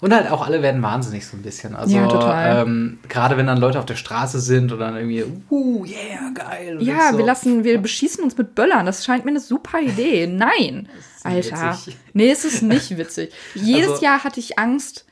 [0.00, 1.74] Und halt auch alle werden wahnsinnig so ein bisschen.
[1.74, 2.66] Also Ja, total.
[2.66, 6.76] Ähm, gerade wenn dann Leute auf der Straße sind oder dann irgendwie, uh, yeah, geil.
[6.78, 8.84] Und Ja, so, wir lassen, wir beschießen uns mit Böllern.
[8.84, 10.26] Das scheint mir eine super Idee.
[10.26, 10.88] Nein,
[11.22, 11.72] Alter.
[11.72, 11.96] witzig.
[12.12, 13.32] Nee, es ist nicht witzig.
[13.54, 15.06] Jedes Also- Jahr hatte ich Angst,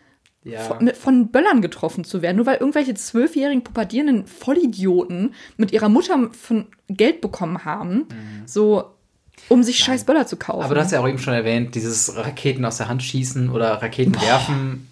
[0.44, 0.61] Ja.
[0.61, 5.88] von, mit- von Böllern getroffen zu werden, nur weil irgendwelche zwölfjährigen pubertierenden Vollidioten mit ihrer
[5.88, 8.07] Mutter von Geld bekommen haben,
[8.46, 8.85] so
[9.48, 10.59] um sich scheiß Böller zu kaufen.
[10.61, 10.64] Mhm.
[10.64, 13.83] Aber du hast ja auch eben schon erwähnt, dieses Raketen aus der Hand schießen oder
[13.83, 14.88] Raketen werfen.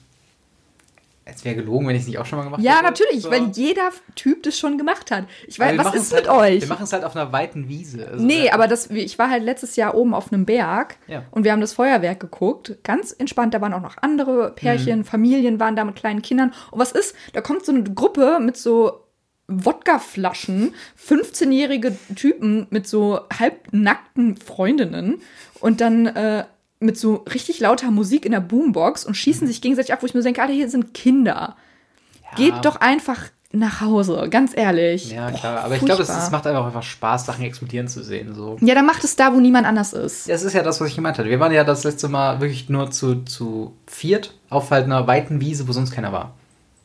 [1.34, 2.84] Es wäre gelogen, wenn ich es nicht auch schon mal gemacht ja, hätte.
[2.84, 3.30] natürlich, So.
[3.30, 5.24] weil jeder Typ das schon gemacht hat.
[5.46, 6.60] Ich weiß, was ist halt, mit euch?
[6.62, 8.06] Wir machen es halt auf einer weiten Wiese.
[8.08, 11.24] Also Nee, aber das, ich war halt letztes Jahr oben auf einem Berg Ja.
[11.30, 12.78] und wir haben das Feuerwerk geguckt.
[12.84, 16.52] Ganz entspannt, da waren auch noch andere Pärchen, Familien waren da mit kleinen Kindern.
[16.70, 17.14] Und was ist?
[17.32, 19.04] Da kommt so eine Gruppe mit so
[19.74, 25.20] Wodkaflaschen, 15-jährige Typen mit so halbnackten Freundinnen
[25.60, 26.44] und dann äh,
[26.80, 30.14] mit so richtig lauter Musik in der Boombox und schießen sich gegenseitig ab, wo ich
[30.14, 31.56] mir denke, Alter, hier sind Kinder.
[32.36, 33.18] Geht doch einfach
[33.52, 35.10] nach Hause, ganz ehrlich.
[35.10, 35.64] Ja, Boah, klar.
[35.64, 38.34] Aber ich glaube, es, es macht einfach, einfach Spaß, Sachen explodieren zu sehen.
[38.34, 38.56] So.
[38.60, 40.28] Ja, dann macht es da, wo niemand anders ist.
[40.28, 41.28] Das ist ja das, was ich gemeint hatte.
[41.28, 45.40] Wir waren ja das letzte Mal wirklich nur zu, zu viert auf halt einer weiten
[45.40, 46.34] Wiese, wo sonst keiner war.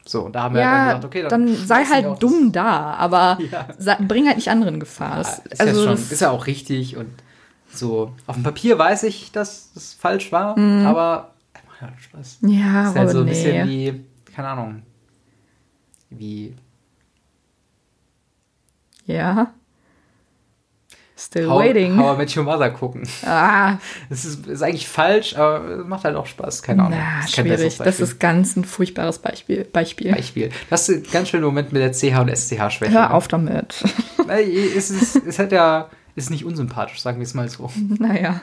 [0.08, 2.52] So, und da haben wir Ja, halt dann gesagt, okay, dann, dann, sei halt dumm
[2.52, 3.38] da, aber
[3.80, 3.98] Ja.
[4.08, 5.18] bring halt nicht anderen Gefahr.
[5.18, 7.10] Das- ist, ja schon, ist ja auch richtig und
[7.78, 8.14] so.
[8.28, 10.86] Auf dem Papier weiß ich, dass das falsch war, Mhm.
[10.86, 11.34] aber
[11.68, 12.40] macht halt Spaß.
[12.42, 13.30] ja, ist halt so ein nee.
[13.32, 14.82] bisschen wie, keine Ahnung,
[16.10, 16.56] wie
[19.06, 19.52] ja.
[21.18, 21.98] Still How, waiting.
[21.98, 23.08] How I Met Your Mother gucken.
[23.26, 23.78] ah,
[24.10, 26.62] Es ist, ist eigentlich falsch, aber es macht halt auch Spaß.
[26.62, 27.00] Keine Ahnung.
[27.00, 27.78] na, besseres schwierig.
[27.78, 29.64] Das ist ganz ein furchtbares Beispiel.
[29.64, 30.12] Beispiel.
[30.12, 30.50] Beispiel.
[30.70, 32.92] Das ist ein ganz schöner Moment mit der CH und SCH-Schwäche.
[32.92, 33.82] Hör auf damit.
[34.28, 37.70] Es ist, es hat ja, ist nicht unsympathisch, sagen wir es mal so.
[38.00, 38.42] naja.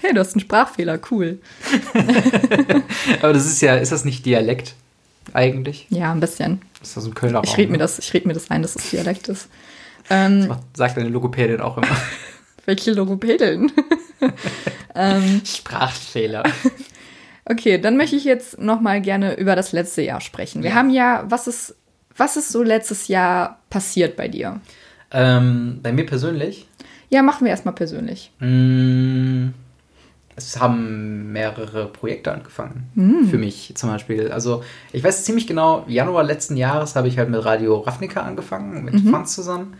[0.00, 1.38] Hey, du hast einen Sprachfehler, cool.
[3.22, 4.74] Aber das ist ja, ist das nicht Dialekt
[5.32, 5.86] eigentlich?
[5.90, 6.60] Ja, ein bisschen.
[6.82, 7.82] Ist das ein Kölner Ich Raum, rede mir, ne?
[7.84, 9.48] das- ich red mir das ein, dass es Dialekt ist.
[10.10, 11.88] Ähm, Macht- Sagt eine Logopädin auch immer.
[12.64, 13.72] welche Logopädin?
[14.94, 16.44] ähm, Sprachfehler.
[17.44, 20.62] Okay, dann möchte ich jetzt noch mal gerne über das letzte Jahr sprechen.
[20.62, 20.76] Wir Ja.
[20.76, 21.74] haben ja, was ist,
[22.16, 24.60] was ist so letztes Jahr passiert bei dir?
[25.12, 26.66] ähm, bei mir persönlich,
[27.08, 28.32] Ja, machen wir erstmal persönlich.
[28.40, 29.50] mh,
[30.38, 32.90] es haben mehrere Projekte angefangen.
[32.94, 33.26] Hm.
[33.28, 34.30] Für mich zum Beispiel.
[34.30, 38.84] Also, ich weiß ziemlich genau, Januar letzten Jahres habe ich halt mit Radio Ravnica angefangen,
[38.84, 39.08] mit Mhm.
[39.10, 39.74] Franz zusammen.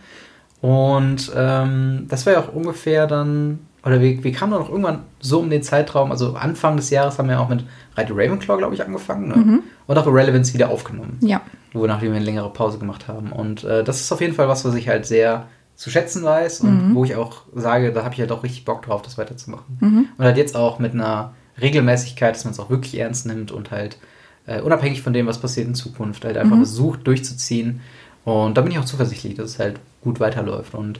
[0.61, 5.01] Und ähm, das war ja auch ungefähr dann, oder wir, wir kamen dann auch irgendwann
[5.19, 7.63] so um den Zeitraum, also Anfang des Jahres haben wir auch mit
[7.95, 9.27] Radio Ravenclaw, glaube ich, angefangen.
[9.27, 9.59] Ne?
[9.85, 11.19] Und auch Irrelevance wieder aufgenommen.
[11.21, 11.41] Ja.
[11.73, 13.31] wonach wir eine längere Pause gemacht haben.
[13.31, 15.45] Und äh, das ist auf jeden Fall was, was ich halt sehr
[15.77, 18.81] zu schätzen weiß und wo ich auch sage, da habe ich halt auch richtig Bock
[18.81, 19.77] drauf, das weiterzumachen.
[20.17, 23.69] Und halt jetzt auch mit einer Regelmäßigkeit, dass man es auch wirklich ernst nimmt und
[23.69, 23.97] halt
[24.47, 27.81] äh, unabhängig von dem, was passiert in Zukunft, halt einfach versucht durchzuziehen
[28.25, 30.73] Und da bin ich auch zuversichtlich, dass es halt gut weiterläuft.
[30.73, 30.99] Und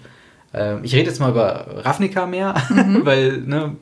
[0.53, 3.01] äh, ich rede jetzt mal über Ravnica mehr, mhm.
[3.03, 3.77] weil ne,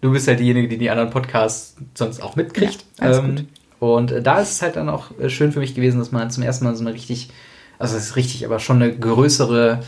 [0.00, 2.86] du bist ja diejenige, die die anderen Podcasts sonst auch mitkriegt.
[3.00, 3.48] Ja, ähm,
[3.80, 6.30] und äh, da ist es halt dann auch äh, schön für mich gewesen, dass man
[6.30, 7.30] zum ersten Mal so eine richtig,
[7.78, 9.80] also es ist richtig, aber schon eine größere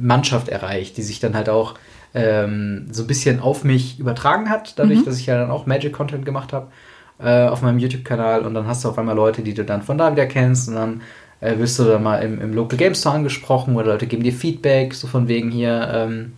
[0.00, 1.74] Mannschaft erreicht, die sich dann halt auch
[2.14, 5.04] ähm, so ein bisschen auf mich übertragen hat, dadurch, mhm.
[5.04, 6.68] dass ich ja dann auch Magic-Content gemacht habe
[7.20, 9.98] äh, auf meinem YouTube-Kanal und dann hast du auf einmal Leute, die du dann von
[9.98, 11.02] da wieder kennst und dann
[11.40, 14.32] äh, wirst du dann mal im, im Local Game Store angesprochen oder Leute geben dir
[14.32, 16.32] Feedback, so von wegen hier, ähm,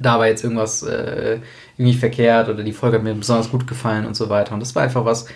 [0.00, 1.38] da war jetzt irgendwas äh,
[1.76, 4.54] irgendwie verkehrt oder die Folge hat mir besonders gut gefallen und so weiter.
[4.54, 5.26] Und das war einfach was,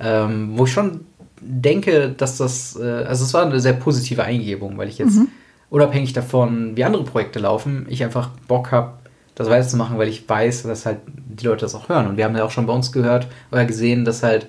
[0.00, 1.06] ähm, wo ich schon
[1.40, 5.28] denke, dass das, äh, also es war eine sehr positive Eingebung, weil ich jetzt mhm.
[5.74, 8.92] Unabhängig davon, wie andere Projekte laufen, ich einfach Bock habe,
[9.34, 12.06] das weiterzumachen, weil ich weiß, dass halt die Leute das auch hören.
[12.06, 14.46] Und wir haben ja auch schon bei uns gehört oder gesehen, dass halt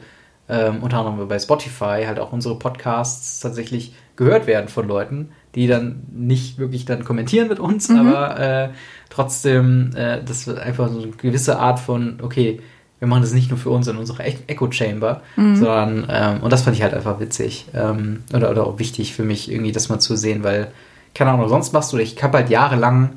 [0.47, 5.65] ähm, unter anderem bei Spotify halt auch unsere Podcasts tatsächlich gehört werden von Leuten, die
[5.65, 8.07] dann nicht wirklich dann kommentieren mit uns, mhm.
[8.07, 8.69] aber äh,
[9.09, 12.59] trotzdem, äh, das wird einfach so eine gewisse Art von, okay,
[12.99, 15.55] wir machen das nicht nur für uns in unserer Echo Chamber, mhm.
[15.55, 19.23] sondern, ähm, und das fand ich halt einfach witzig ähm, oder, oder auch wichtig für
[19.23, 20.67] mich, irgendwie das mal zu sehen, weil,
[21.15, 23.13] keine Ahnung, sonst machst du, ich habe halt jahrelang,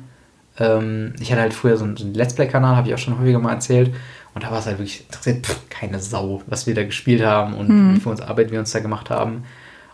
[0.57, 3.19] ähm, ich hatte halt früher so einen, so einen Let's Play-Kanal, habe ich auch schon
[3.19, 3.93] häufiger mal erzählt,
[4.33, 7.53] und da war es halt wirklich interessiert, pff, keine Sau, was wir da gespielt haben
[7.53, 7.95] und mhm.
[7.95, 9.43] wie viel uns Arbeit wir uns da gemacht haben.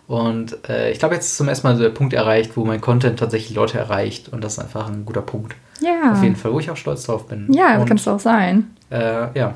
[0.07, 2.79] Und äh, ich glaube, jetzt ist zum ersten Mal so der Punkt erreicht, wo mein
[2.79, 4.29] Content tatsächlich Leute erreicht.
[4.29, 5.55] Und das ist einfach ein guter Punkt.
[5.81, 6.11] Ja.
[6.11, 7.51] Auf jeden Fall, wo ich auch stolz drauf bin.
[7.51, 8.75] Ja, das kannst du auch sein.
[8.91, 9.55] Äh, ja.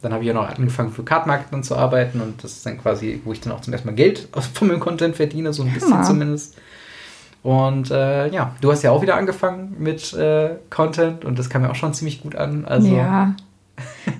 [0.00, 3.20] Dann habe ich ja noch angefangen für Cardmarket zu arbeiten und das ist dann quasi,
[3.24, 5.90] wo ich dann auch zum ersten Mal Geld von meinem Content verdiene, so ein bisschen
[5.90, 6.04] ja.
[6.04, 6.56] zumindest.
[7.48, 11.62] Und äh, ja, du hast ja auch wieder angefangen mit äh, Content und das kam
[11.62, 12.66] mir auch schon ziemlich gut an.
[12.66, 13.34] Also, ja.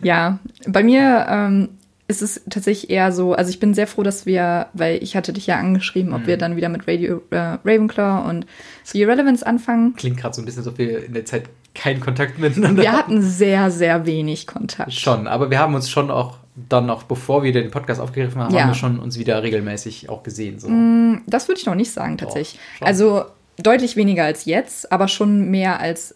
[0.03, 1.69] ja, bei mir ähm,
[2.07, 5.35] ist es tatsächlich eher so, also ich bin sehr froh, dass wir, weil ich hatte
[5.35, 6.27] dich ja angeschrieben, ob mhm.
[6.27, 8.47] wir dann wieder mit Radio äh, Ravenclaw und
[8.85, 9.93] The Irrelevance anfangen.
[9.95, 12.93] Klingt gerade so ein bisschen, als ob wir in der Zeit keinen Kontakt miteinander Wir
[12.93, 14.95] hatten sehr, sehr wenig Kontakt.
[14.95, 18.55] Schon, aber wir haben uns schon auch dann noch, bevor wir den Podcast aufgegriffen haben,
[18.55, 18.63] ja.
[18.63, 20.59] haben wir schon uns wieder regelmäßig auch gesehen.
[20.59, 20.69] So.
[20.69, 22.61] Mm, das würde ich noch nicht sagen, tatsächlich.
[22.81, 23.25] Doch, also
[23.59, 26.15] deutlich weniger als jetzt, aber schon mehr als,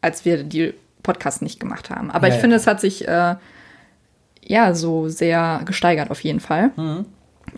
[0.00, 2.10] als wir die Podcasts nicht gemacht haben.
[2.10, 3.36] Aber ja, ich finde, es hat sich äh,
[4.42, 6.70] ja so sehr gesteigert auf jeden Fall.
[6.76, 7.06] Mhm.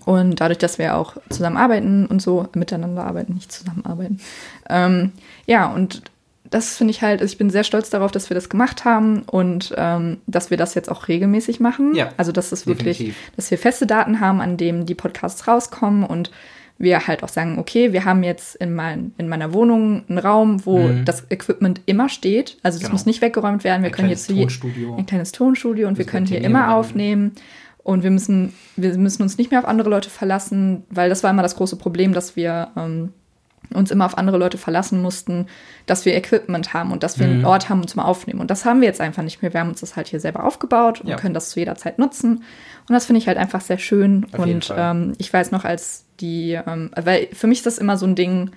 [0.04, 4.20] Und dadurch, dass wir auch zusammenarbeiten und so miteinander arbeiten, nicht zusammenarbeiten.
[4.68, 5.12] Ähm,
[5.46, 6.02] ja, und
[6.50, 9.74] das finde ich halt, ich bin sehr stolz darauf, dass wir das gemacht haben und
[9.76, 11.94] ähm, dass wir das jetzt auch regelmäßig machen.
[11.94, 13.32] Ja, also, dass es wirklich, definitiv.
[13.36, 16.30] dass wir feste Daten haben, an denen die Podcasts rauskommen und
[16.78, 20.66] wir halt auch sagen, okay, wir haben jetzt in, mein, in meiner Wohnung einen Raum,
[20.66, 21.04] wo mhm.
[21.04, 22.58] das Equipment immer steht.
[22.62, 22.92] Also das genau.
[22.92, 23.82] muss nicht weggeräumt werden.
[23.82, 24.94] Wir ein können jetzt Tonstudio.
[24.96, 27.32] ein kleines Tonstudio und wir können hier immer aufnehmen.
[27.82, 31.30] Und wir müssen, wir müssen uns nicht mehr auf andere Leute verlassen, weil das war
[31.30, 33.12] immer das große Problem, dass wir ähm,
[33.74, 35.46] uns immer auf andere Leute verlassen mussten,
[35.86, 37.32] dass wir Equipment haben und dass wir mhm.
[37.32, 38.40] einen Ort haben zum Aufnehmen.
[38.40, 39.52] Und das haben wir jetzt einfach nicht mehr.
[39.52, 41.16] Wir haben uns das halt hier selber aufgebaut und ja.
[41.16, 42.36] können das zu jeder Zeit nutzen.
[42.36, 44.26] Und das finde ich halt einfach sehr schön.
[44.32, 47.96] Auf und ähm, ich weiß noch, als die, ähm, weil für mich ist das immer
[47.96, 48.50] so ein Ding,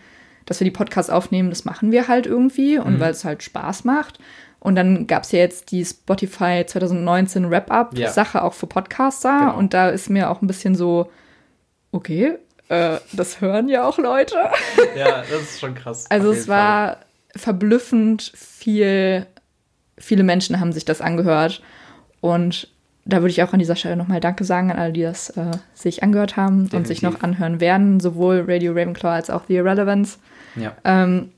[0.46, 3.00] dass wir die Podcasts aufnehmen, das machen wir halt irgendwie und mhm.
[3.00, 4.20] weil es halt Spaß macht.
[4.60, 8.44] Und dann gab es ja jetzt die Spotify 2019 Wrap-Up-Sache ja.
[8.44, 9.40] auch für Podcaster.
[9.40, 9.58] Genau.
[9.58, 11.10] Und da ist mir auch ein bisschen so,
[11.92, 12.38] okay,
[12.70, 14.36] äh, das hören ja auch Leute.
[14.96, 16.06] Ja, das ist schon krass.
[16.10, 16.98] Also es war Fall.
[17.36, 19.26] verblüffend viel,
[19.98, 21.62] viele Menschen haben sich das angehört.
[22.22, 22.70] Und
[23.06, 25.52] da würde ich auch an dieser Stelle nochmal Danke sagen an alle, die das äh,
[25.74, 26.78] sich angehört haben Definitiv.
[26.78, 30.20] und sich noch anhören werden, sowohl Radio Ravenclaw als auch The Irrelevance.
[30.56, 30.74] Ja.
[30.84, 31.32] Ähm,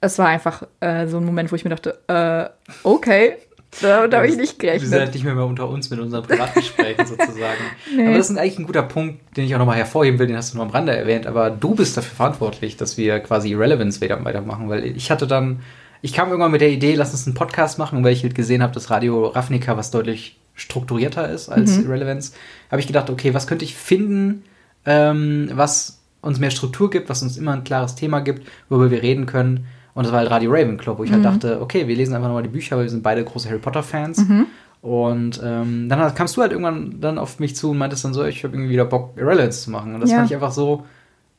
[0.00, 2.48] es war einfach äh, so ein Moment, wo ich mir dachte, äh,
[2.82, 3.36] okay,
[3.80, 4.82] da, da habe ich nicht gerechnet.
[4.82, 7.60] Wir sind halt nicht mehr, mehr unter uns mit unseren Privatgesprächen sozusagen.
[7.94, 8.06] Nee.
[8.06, 10.52] Aber das ist eigentlich ein guter Punkt, den ich auch nochmal hervorheben will, den hast
[10.52, 14.22] du nur am Rande erwähnt, aber du bist dafür verantwortlich, dass wir quasi Irrelevance wieder
[14.24, 15.60] weitermachen, weil ich hatte dann,
[16.02, 18.62] ich kam irgendwann mit der Idee, lass uns einen Podcast machen, weil ich halt gesehen
[18.62, 21.86] habe, dass Radio Ravnica was deutlich strukturierter ist als mhm.
[21.86, 22.32] Irrelevance,
[22.70, 24.42] habe ich gedacht, okay, was könnte ich finden,
[24.86, 29.02] ähm, was uns mehr Struktur gibt, was uns immer ein klares Thema gibt, worüber wir
[29.02, 29.66] reden können.
[29.96, 31.26] Und das war halt Radio Ravenclaw, wo ich halt mhm.
[31.26, 33.58] halt dachte, okay, wir lesen einfach nochmal die Bücher, weil wir sind beide große Harry
[33.58, 34.18] Potter-Fans.
[34.18, 34.46] Mhm.
[34.82, 38.24] Und ähm, dann kamst du halt irgendwann dann auf mich zu und meintest dann so,
[38.24, 39.94] ich habe irgendwie wieder Bock, Irrelevance zu machen.
[39.94, 40.18] Und das ja.
[40.18, 40.84] fand ich einfach so,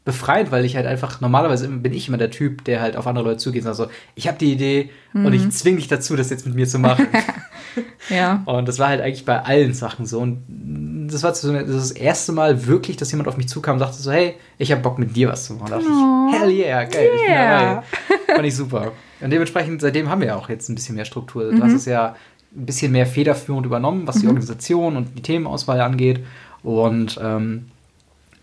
[0.08, 3.26] befreit, weil ich halt einfach, normalerweise bin ich immer der Typ, der halt auf andere
[3.26, 5.26] Leute zugeht und sagt so, ich habe die Idee mhm.
[5.26, 5.52] und ich mhm.
[5.52, 7.08] zwinge dich dazu, das jetzt mit mir zu machen.
[8.10, 8.42] ja.
[8.46, 10.20] Und das war halt eigentlich bei allen Sachen so.
[10.20, 10.46] Und
[11.08, 14.12] das war so das erste Mal wirklich, dass jemand auf mich zukam und sagte so,
[14.12, 15.70] hey, ich habe Bock mit dir was zu machen.
[15.70, 16.30] Da dachte oh.
[16.30, 17.14] ich, hell yeah, geil, yeah.
[17.14, 18.34] ich bin dabei.
[18.36, 18.92] Fand ich super.
[19.20, 21.46] Und dementsprechend, seitdem haben wir ja auch jetzt ein bisschen mehr Struktur.
[21.46, 21.64] Du mhm.
[21.64, 22.16] hast es ja
[22.56, 24.22] ein bisschen mehr federführend übernommen, was mhm.
[24.22, 26.24] die Organisation und die Themenauswahl angeht.
[26.64, 27.68] Und ähm,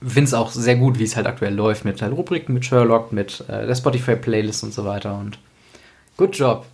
[0.00, 3.12] finde es auch sehr gut, wie es halt aktuell läuft mit halt Rubriken, mit Sherlock,
[3.12, 5.18] mit äh, der Spotify-Playlist und so weiter.
[5.18, 5.38] Und
[6.16, 6.66] good job.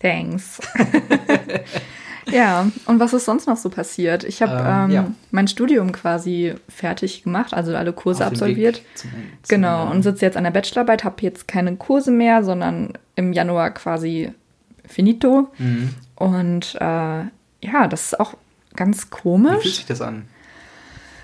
[0.00, 0.60] Thanks.
[2.32, 4.24] ja, und was ist sonst noch so passiert?
[4.24, 5.10] Ich habe Ähm, ähm, ja.
[5.30, 8.82] mein Studium quasi fertig gemacht, also alle Kurse Auf absolviert.
[8.94, 12.92] Zum- zum Genau, und sitze jetzt an der Bachelorarbeit, habe jetzt keine Kurse mehr, sondern
[13.16, 14.32] im Januar quasi
[14.86, 15.48] finito.
[15.58, 15.90] Mhm.
[16.16, 17.24] Und äh,
[17.64, 18.34] ja, das ist auch
[18.76, 19.76] ganz Wie fühlt komisch.
[19.76, 20.26] sich das an?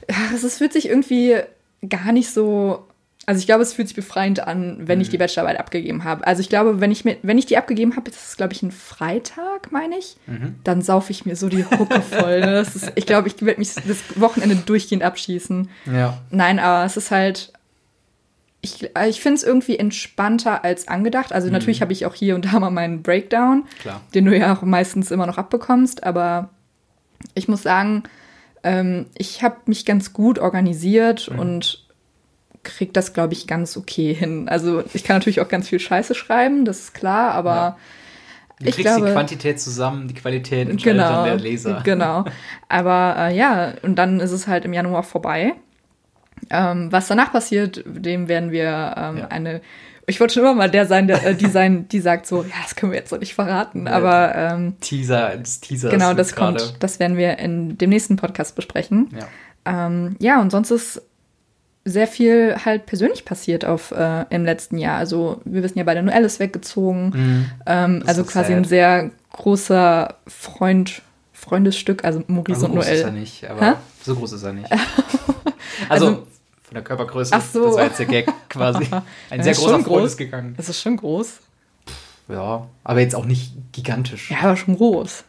[0.09, 1.37] Ja, es fühlt sich irgendwie
[1.89, 2.85] gar nicht so.
[3.27, 5.11] Also ich glaube, es fühlt sich befreiend an, wenn ich Mhm.
[5.13, 6.27] die Bachelorarbeit abgegeben habe.
[6.27, 8.63] Also ich glaube, wenn ich mir, wenn ich die abgegeben habe, das ist glaube ich
[8.63, 10.57] ein Freitag, meine ich, Mhm.
[10.65, 12.41] dann saufe ich mir so die Hucke voll.
[12.41, 12.61] Ne?
[12.61, 15.69] Ist, ich glaube, ich werde mich das Wochenende durchgehend abschießen.
[15.93, 16.19] Ja.
[16.31, 17.53] Nein, aber es ist halt.
[18.63, 21.33] Ich, ich finde es irgendwie entspannter als angedacht.
[21.33, 24.03] Also natürlich habe ich auch hier und da mal meinen Breakdown, Klar.
[24.15, 26.05] den du ja auch meistens immer noch abbekommst.
[26.05, 26.51] Aber
[27.35, 28.03] ich muss sagen,
[28.63, 31.87] ähm, ich habe mich ganz gut organisiert und
[32.63, 34.49] krieg das, glaube ich, ganz okay hin.
[34.49, 37.77] Also ich kann natürlich auch ganz viel Scheiße schreiben, das ist klar, aber Ja.
[38.63, 41.81] Du ich kriegst glaube, die Quantität zusammen, die Qualität entscheidet genau, dann der Leser.
[41.83, 42.27] genau.
[42.69, 45.55] Aber äh, ja, und dann ist es halt im Januar vorbei.
[46.51, 49.29] Ähm, was danach passiert, dem werden wir ähm, Ja.
[49.29, 49.63] eine.
[50.07, 52.55] Ich wollte schon immer mal der sein, der, äh, die sein, die sagt so, ja,
[52.63, 53.87] das können wir jetzt noch nicht verraten.
[53.87, 53.93] Ja.
[53.93, 55.89] Aber ähm, Teaser, das Teaser.
[55.89, 59.09] genau, das kommt, das werden wir in dem nächsten Podcast besprechen.
[59.19, 59.87] Ja.
[59.87, 61.03] Ähm, ja, und sonst ist
[61.85, 64.99] sehr viel halt persönlich passiert auf äh, im letzten Jahr.
[64.99, 67.11] Also wir wissen ja beide, Noel ist weggezogen.
[67.15, 67.51] Mhm.
[67.67, 68.57] Ähm, also quasi sad.
[68.59, 73.21] ein sehr großer Freund, Freundesstück, also Maurice Also und groß ist er Noel.
[73.21, 73.73] nicht, aber Hä?
[74.03, 74.69] so groß ist er nicht.
[75.89, 76.27] Also, Also-
[76.63, 77.67] von der Körpergröße, Ach so.
[77.67, 78.87] das war jetzt der Gag quasi.
[79.31, 80.05] Ein sehr großer groß.
[80.13, 80.55] Ist gegangen.
[80.57, 81.39] Das ist schon groß.
[82.29, 84.31] Ja, aber jetzt auch nicht gigantisch.
[84.31, 85.25] Ja, aber schon groß.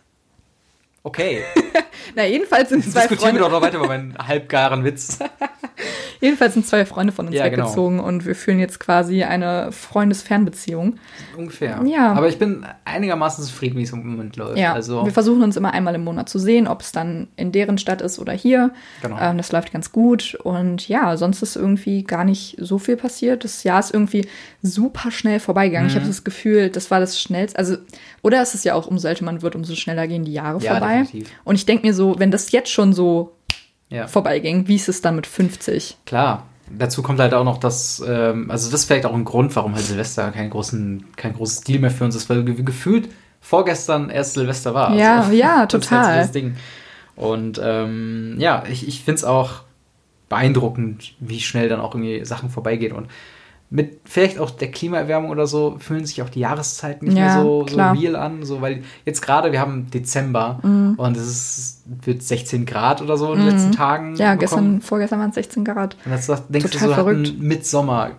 [1.03, 1.41] Okay,
[2.15, 5.17] Na, jedenfalls sind jetzt zwei diskutieren wir Freunde, doch noch weiter über meinen halbgaren Witz.
[6.21, 7.65] Jedenfalls sind zwei Freunde von uns Ja, genau.
[7.65, 10.95] weggezogen und wir führen jetzt quasi eine Freundesfernbeziehung.
[11.38, 11.81] Ungefähr.
[11.86, 12.13] Ja.
[12.13, 14.57] Aber ich bin einigermaßen zufrieden, wie es im Moment läuft.
[14.57, 17.51] Ja, Also, wir versuchen uns immer einmal im Monat zu sehen, ob es dann in
[17.51, 18.71] deren Stadt ist oder hier.
[19.01, 19.17] Genau.
[19.19, 20.36] Ähm, das läuft ganz gut.
[20.43, 23.43] Und ja, sonst ist irgendwie gar nicht so viel passiert.
[23.43, 24.27] Das Jahr ist irgendwie
[24.62, 25.88] super schnell vorbeigegangen.
[25.89, 26.10] Ich habe Mhm.
[26.10, 27.57] das Gefühl, das war das schnellste.
[27.57, 27.77] Also,
[28.21, 30.71] oder ist es ja auch, umso älter man wird, umso schneller gehen die Jahre Ja,
[30.77, 30.99] vorbei.
[30.99, 31.29] definitiv.
[31.43, 33.34] Und ich denke mir so, wenn das jetzt schon so
[33.91, 34.08] ja.
[34.08, 35.97] vorbeiging, wie ist es dann mit 50?
[36.06, 36.47] Klar.
[36.73, 39.75] Dazu kommt halt auch noch, dass, ähm, also das ist vielleicht auch ein Grund, warum
[39.75, 43.10] halt Silvester kein, großen, kein großes Deal mehr für uns ist, weil ge gefühlt
[43.41, 44.95] vorgestern erst Silvester war.
[44.95, 46.17] Ja, ja, das ist halt so total.
[46.19, 46.56] das Ding.
[47.17, 49.63] Und ähm, ja, ich, ich finde es auch
[50.30, 52.93] beeindruckend, wie schnell dann auch irgendwie Sachen vorbeigehen.
[52.93, 53.10] Und
[53.73, 57.41] mit vielleicht auch der Klimaerwärmung oder so fühlen sich auch die Jahreszeiten nicht Ja, mehr
[57.41, 58.43] so, so real an.
[58.43, 60.95] So, weil jetzt gerade, wir haben Dezember Mhm.
[60.97, 64.15] und es ist, wird 16 Grad oder so in den letzten Tagen.
[64.17, 64.39] Ja, bekommen.
[64.39, 65.95] gestern, vorgestern waren es 16 Grad.
[66.05, 67.27] Und das das- denkst Total du so, verrückt.
[67.29, 68.12] hatten Mitsommer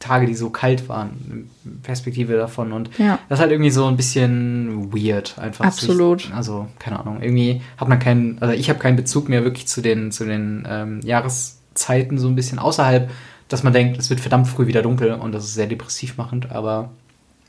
[0.00, 1.48] Tage, die so kalt waren,
[1.82, 2.72] Perspektive davon.
[2.72, 3.18] Und Ja.
[3.28, 5.64] das ist halt irgendwie so ein bisschen weird, einfach.
[5.64, 6.22] Absolut.
[6.22, 9.66] Sich, also, keine Ahnung, irgendwie hat man keinen, also ich habe keinen Bezug mehr wirklich
[9.68, 13.08] zu den, zu den ähm, Jahreszeiten, so ein bisschen außerhalb,
[13.48, 16.50] dass man denkt, es wird verdammt früh wieder dunkel und das ist sehr depressiv machend,
[16.50, 16.90] aber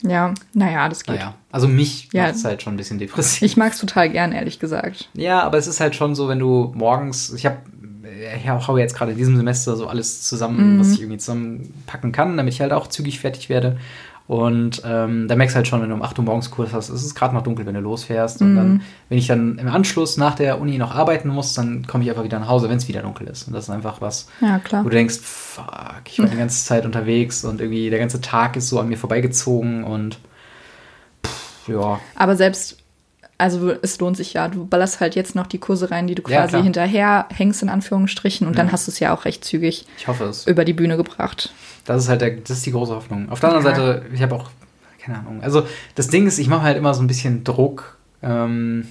[0.03, 1.15] Ja, naja, das geht.
[1.15, 1.33] naja.
[1.51, 2.23] Also mich Ja.
[2.27, 3.41] macht es halt schon ein bisschen depressiv.
[3.41, 5.09] Ich mag es total gern, ehrlich gesagt.
[5.13, 7.57] Ja, aber es ist halt schon so, wenn du morgens, ich habe
[8.35, 10.79] ich hau jetzt gerade in diesem Semester so alles zusammen, Mhm.
[10.79, 13.77] was ich irgendwie zusammenpacken kann, damit ich halt auch zügig fertig werde.
[14.27, 16.89] Und ähm, da merkst du halt schon, wenn du um 8 Uhr morgens Kurs hast,
[16.89, 18.41] es ist gerade noch dunkel, wenn du losfährst.
[18.41, 18.55] Und Mhm.
[18.57, 22.09] dann, wenn ich dann im Anschluss nach der Uni noch arbeiten muss, dann komme ich
[22.09, 23.47] einfach wieder nach Hause, wenn es wieder dunkel ist.
[23.47, 24.83] Und das ist einfach was, Ja, klar.
[24.83, 28.57] wo du denkst, fuck, ich war die ganze Zeit unterwegs und irgendwie der ganze Tag
[28.57, 30.17] ist so an mir vorbeigezogen und
[31.25, 31.99] pff, ja.
[32.15, 32.77] Aber selbst,
[33.37, 34.49] also es lohnt sich ja.
[34.49, 36.63] Du ballerst halt jetzt noch die Kurse rein, die du Ja, quasi klar.
[36.63, 38.45] hinterher hängst, in Anführungsstrichen.
[38.47, 38.73] Und dann Ja.
[38.73, 40.45] hast du es ja auch recht zügig Ich hoffe es.
[40.47, 41.53] über die Bühne gebracht.
[41.87, 43.29] Das ist halt der, das ist die große Hoffnung.
[43.29, 43.75] Auf der anderen Ja.
[43.75, 44.49] Seite, ich habe auch,
[45.01, 45.41] keine Ahnung.
[45.41, 45.63] Also
[45.95, 47.97] das Ding ist, ich mache halt immer so ein bisschen Druck.
[48.21, 48.87] Ähm,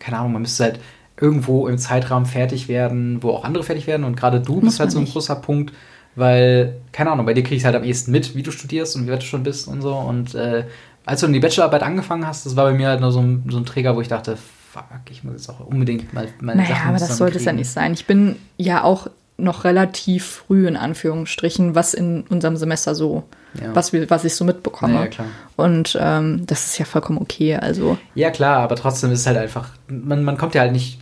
[0.00, 0.80] keine Ahnung, man müsste halt
[1.20, 4.04] irgendwo im Zeitrahmen fertig werden, wo auch andere fertig werden.
[4.04, 5.12] Und gerade du Muss bist halt so ein nicht.
[5.12, 5.74] großer Punkt,
[6.16, 9.06] weil, keine Ahnung, bei dir kriege ich halt am ehesten mit, wie du studierst und
[9.06, 9.94] wie weit du schon bist und so.
[9.94, 10.64] Und äh,
[11.04, 13.44] als du dann die Bachelorarbeit angefangen hast, das war bei mir halt nur so ein,
[13.50, 16.74] so ein Träger, wo ich dachte, fuck, ich muss jetzt auch unbedingt mal meine Naja,
[16.76, 17.92] Sachen aber das sollte es ja nicht sein.
[17.94, 19.08] Ich bin ja auch
[19.38, 23.22] noch relativ früh in Anführungsstrichen, was in unserem Semester so,
[23.54, 23.74] Ja.
[23.74, 25.08] was, wir, was ich so mitbekomme.
[25.16, 25.24] Ja.
[25.56, 27.56] Und ähm, das ist ja vollkommen okay.
[27.56, 30.98] Also, Ja, klar, aber trotzdem ist es halt einfach, man, man kommt ja halt nicht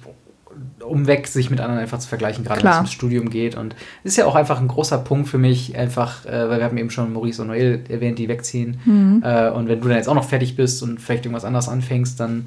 [0.87, 3.57] umweg, sich mit anderen einfach zu vergleichen, gerade wenn es ums Studium geht.
[3.57, 6.65] Und es ist ja auch einfach ein großer Punkt für mich, einfach, äh, weil wir
[6.65, 8.79] haben eben schon Maurice und Noel erwähnt, die wegziehen.
[8.85, 9.23] Mhm.
[9.25, 12.21] Äh, und wenn du dann jetzt auch noch fertig bist und vielleicht irgendwas anderes anfängst,
[12.21, 12.47] dann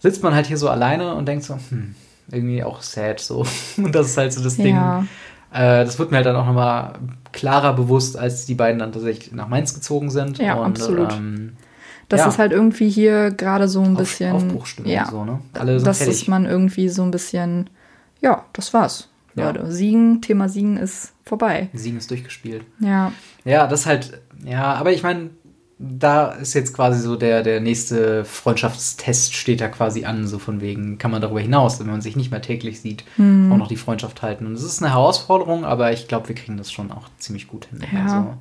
[0.00, 1.94] sitzt man halt hier so alleine und denkt so, hm,
[2.30, 3.44] irgendwie auch sad so.
[3.76, 4.74] Und das ist halt so das Ding.
[4.76, 5.04] ja.
[5.52, 6.94] Äh, das wird mir halt dann auch nochmal
[7.32, 10.38] klarer bewusst, als die beiden dann tatsächlich nach Mainz gezogen sind.
[10.38, 11.12] Ja, und, absolut.
[11.12, 11.52] Ähm,
[12.08, 12.28] Das Ja.
[12.28, 14.32] ist halt irgendwie hier gerade so ein Auf- bisschen.
[14.32, 15.40] Aufbruchstimmung ja, so, ne?
[15.54, 16.14] Alle sind dass fertig.
[16.22, 17.68] ist man irgendwie so ein bisschen.
[18.20, 19.08] Ja, das war's.
[19.34, 19.46] Ja.
[19.46, 21.68] Leute, Siegen, Thema Siegen ist vorbei.
[21.74, 22.64] Siegen ist durchgespielt.
[22.80, 23.12] Ja,
[23.44, 25.30] Ja, das halt, ja, aber ich meine,
[25.78, 30.60] da ist jetzt quasi so der, der nächste Freundschaftstest steht da quasi an, so von
[30.62, 33.52] wegen, kann man darüber hinaus, wenn man sich nicht mehr täglich sieht, Hm.
[33.52, 34.46] auch noch die Freundschaft halten.
[34.46, 37.66] Und es ist eine Herausforderung, aber ich glaube, wir kriegen das schon auch ziemlich gut
[37.66, 37.80] hin.
[37.92, 38.02] Ja.
[38.04, 38.34] Also,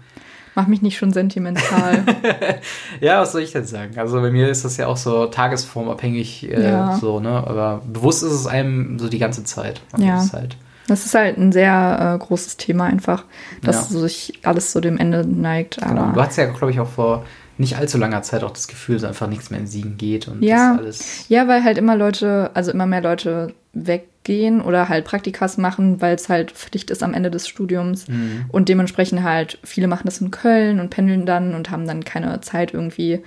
[0.56, 2.06] mach mich nicht schon sentimental.
[3.02, 4.00] ja, was soll ich denn sagen?
[4.00, 6.96] Also bei mir ist das ja auch so tagesformabhängig, äh, Ja.
[6.96, 7.44] so, ne?
[7.46, 9.82] Aber bewusst ist es einem so die ganze Zeit.
[9.98, 10.26] Ja.
[10.32, 10.56] halt,
[10.88, 13.24] das ist halt ein sehr äh, großes Thema einfach,
[13.64, 14.00] dass Ja.
[14.00, 15.78] sich alles so dem Ende neigt.
[15.82, 16.02] genau.
[16.04, 17.26] Aber Du hattest ja, glaube ich, auch vor
[17.58, 20.44] nicht allzu langer Zeit auch das Gefühl, dass einfach nichts mehr in Siegen geht und
[20.44, 20.72] Ja.
[20.74, 21.30] das alles.
[21.30, 26.16] Ja, weil halt immer Leute, also immer mehr Leute weggehen oder halt Praktikas machen, weil
[26.16, 28.08] es halt Pflicht ist am Ende des Studiums.
[28.10, 28.46] Mhm.
[28.50, 32.42] Und dementsprechend halt, viele machen das in Köln und pendeln dann und haben dann keine
[32.42, 33.22] Zeit irgendwie.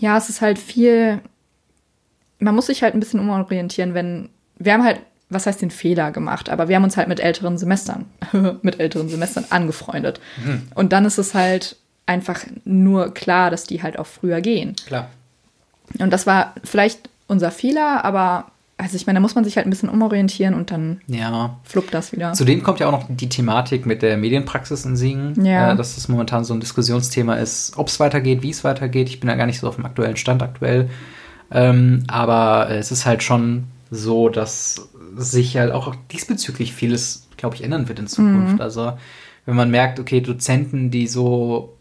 [0.00, 1.20] Ja, es ist halt viel.
[2.38, 4.30] Man muss sich halt ein bisschen umorientieren, wenn.
[4.58, 7.58] Wir haben halt, was heißt den Fehler gemacht, aber wir haben uns halt mit älteren
[7.58, 8.04] Semestern,
[8.62, 10.20] mit älteren Semestern angefreundet.
[10.74, 14.76] Und dann ist es halt einfach nur klar, dass die halt auch früher gehen.
[14.86, 15.08] Klar.
[15.98, 19.66] Und das war vielleicht unser Fehler, aber also ich meine, da muss man sich halt
[19.66, 21.56] ein bisschen umorientieren und dann Ja.
[21.64, 22.32] fluppt das wieder.
[22.32, 25.72] Zudem kommt ja auch noch die Thematik mit der Medienpraxis in Siegen, Ja.
[25.72, 29.08] äh, dass das momentan so ein Diskussionsthema ist, ob es weitergeht, wie es weitergeht.
[29.08, 30.90] Ich bin ja gar nicht so auf dem aktuellen Stand aktuell.
[31.52, 37.62] Ähm, aber es ist halt schon so, dass sich halt auch diesbezüglich vieles, glaube ich,
[37.64, 38.60] ändern wird in Zukunft.
[38.60, 38.92] Also
[39.46, 41.76] wenn man merkt, okay, Dozenten, die so,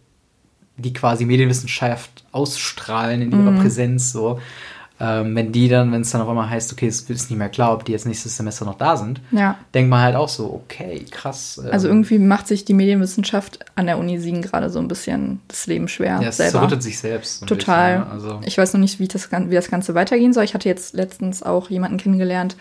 [0.78, 4.40] die quasi Medienwissenschaft ausstrahlen in ihrer Präsenz, so,
[5.00, 7.50] ähm, wenn die dann, wenn es dann auf einmal heißt, okay, es ist nicht mehr
[7.50, 9.58] klar, ob die jetzt nächstes Semester noch da sind, Ja.
[9.74, 11.60] denkt man halt auch so, okay, krass.
[11.64, 15.42] ähm, Also irgendwie macht sich die Medienwissenschaft an der Uni Siegen gerade so ein bisschen
[15.48, 16.52] das Leben schwer ja, es selber.
[16.60, 17.40] zerrüttet sich selbst.
[17.40, 18.00] so Total.
[18.00, 18.14] bisschen, ne?
[18.14, 20.44] Also, Ich weiß noch nicht, wie das, wie das Ganze weitergehen soll.
[20.44, 22.56] Ich hatte jetzt letztens auch jemanden kennengelernt,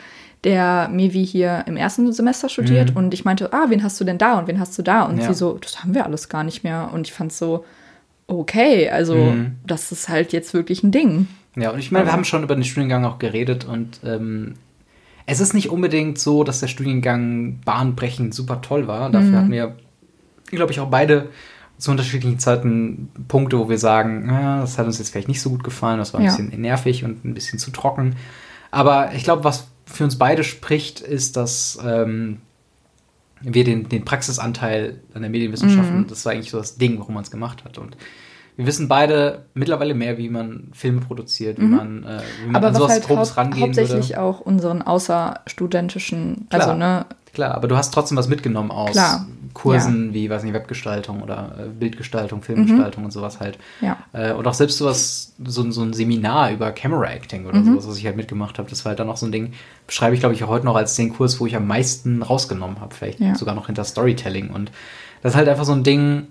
[0.44, 4.18] der Mevi hier im ersten Semester studiert und ich meinte, ah, wen hast du denn
[4.18, 5.02] da und wen hast du da?
[5.04, 5.20] Und Mhm.
[5.20, 5.26] Ja.
[5.28, 6.90] sie so, das haben wir alles gar nicht mehr.
[6.92, 7.64] Und ich fand so,
[8.26, 9.56] okay, also Mhm.
[9.66, 11.28] das ist halt jetzt wirklich ein Ding.
[11.56, 14.54] ja, und ich meine, wir haben schon über den Studiengang auch geredet und ähm,
[15.26, 19.10] es ist nicht unbedingt so, dass der Studiengang bahnbrechend super toll war.
[19.10, 19.36] Dafür Mhm.
[19.36, 19.76] hatten wir,
[20.50, 21.28] glaube ich, auch beide
[21.78, 25.50] zu unterschiedlichen Zeiten Punkte, wo wir sagen, ja, das hat uns jetzt vielleicht nicht so
[25.50, 26.30] gut gefallen, das war ein Ja.
[26.34, 28.16] bisschen nervig und ein bisschen zu trocken.
[28.70, 32.38] Aber ich glaube, was für uns beide spricht, ist, dass ähm,
[33.40, 36.06] wir den, den Praxisanteil an der Medienwissenschaften, Mhm.
[36.06, 37.78] das war eigentlich so das Ding, warum man es gemacht hat.
[37.78, 37.96] Und
[38.56, 42.56] wir wissen beide mittlerweile mehr, wie man Filme produziert, wie man, äh, wie man Mhm.
[42.56, 44.20] Aber an was sowas halt Grobes hau rangehen hauptsächlich würde.
[44.22, 46.62] auch unseren außerstudentischen, Klar.
[46.62, 49.26] also ne, Klar, aber du hast trotzdem was mitgenommen aus Klar.
[49.54, 53.58] Kursen wie, weiß nicht, Webgestaltung oder äh, Bildgestaltung, Filmgestaltung und sowas halt.
[53.80, 53.98] ja.
[54.12, 57.66] Äh, und auch selbst sowas, so, so ein Seminar über Camera Acting oder Mhm.
[57.72, 59.52] sowas, was ich halt mitgemacht habe, das war halt dann auch so ein Ding,
[59.86, 62.80] beschreibe ich glaube ich auch heute noch als den Kurs, wo ich am meisten rausgenommen
[62.80, 63.34] habe, vielleicht Ja.
[63.34, 64.50] sogar noch hinter Storytelling.
[64.50, 64.70] Und
[65.22, 66.28] das ist halt einfach so ein Ding,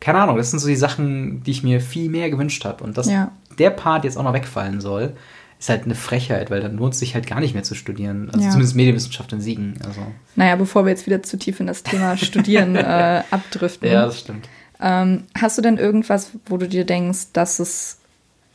[0.00, 2.82] keine Ahnung, das sind so die Sachen, die ich mir viel mehr gewünscht habe.
[2.84, 3.32] Und dass Ja.
[3.58, 5.12] der Part jetzt auch noch wegfallen soll,
[5.60, 8.30] ist halt eine Frechheit, weil dann lohnt es sich halt gar nicht mehr zu studieren.
[8.32, 8.50] Also Ja.
[8.50, 9.74] zumindest Medienwissenschaft in Siegen.
[9.86, 10.00] Also,
[10.34, 13.88] Naja, bevor wir jetzt wieder zu tief in das Thema Studieren äh, abdriften.
[13.92, 14.48] ja, das stimmt.
[14.80, 17.98] Ähm, hast du denn irgendwas, wo du dir denkst, das ist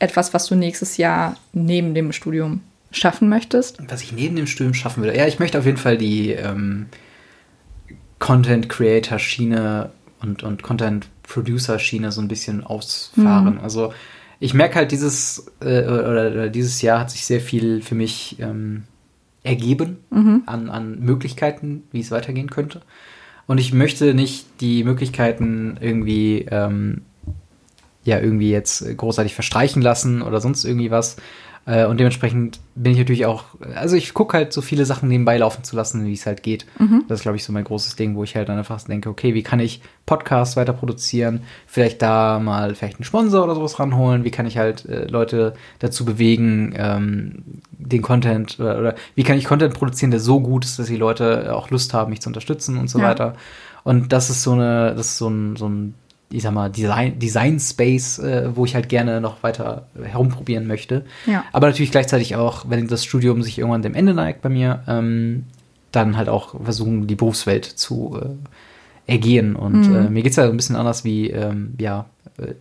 [0.00, 3.78] etwas, was du nächstes Jahr neben dem Studium schaffen möchtest?
[3.88, 5.16] Was ich neben dem Studium schaffen würde.
[5.16, 6.86] Ja, ich möchte auf jeden Fall die ähm,
[8.18, 9.90] Content Creator Schiene
[10.20, 13.58] und, und Content Producer Schiene so ein bisschen ausfahren.
[13.60, 13.92] Also
[14.40, 18.36] ich merke halt, dieses äh, oder, oder dieses Jahr hat sich sehr viel für mich
[18.40, 18.84] ähm,
[19.42, 19.98] ergeben
[20.46, 22.82] an, an Möglichkeiten, wie es weitergehen könnte.
[23.46, 27.02] Und ich möchte nicht die Möglichkeiten irgendwie ähm,
[28.04, 31.16] ja irgendwie jetzt großartig verstreichen lassen oder sonst irgendwie was.
[31.66, 35.36] Äh, Und dementsprechend bin ich natürlich auch, also ich gucke halt so viele Sachen nebenbei
[35.36, 36.64] laufen zu lassen, wie es halt geht.
[37.08, 39.34] Das ist, glaube ich, so mein großes Ding, wo ich halt dann einfach denke, okay,
[39.34, 41.40] wie kann ich Podcasts weiter produzieren?
[41.66, 44.22] Vielleicht da mal vielleicht einen Sponsor oder sowas ranholen?
[44.22, 49.36] Wie kann ich halt äh, Leute dazu bewegen, ähm, den Content oder, oder wie kann
[49.36, 52.28] ich Content produzieren, der so gut ist, dass die Leute auch Lust haben, mich zu
[52.28, 53.06] unterstützen und so Ja.
[53.06, 53.34] weiter.
[53.82, 55.94] Und das ist so eine, das ist so ein, so ein
[56.30, 61.04] ich sag mal, Design, Design Space, äh, wo ich halt gerne noch weiter herumprobieren möchte.
[61.26, 61.44] Ja.
[61.52, 65.44] Aber natürlich gleichzeitig auch, wenn das Studium sich irgendwann dem Ende neigt bei mir, ähm,
[65.92, 69.54] dann halt auch versuchen, die Berufswelt zu äh, ergehen.
[69.56, 72.06] Und äh, mir geht's ja so ein bisschen anders wie, ähm, ja,
[72.38, 72.54] äh,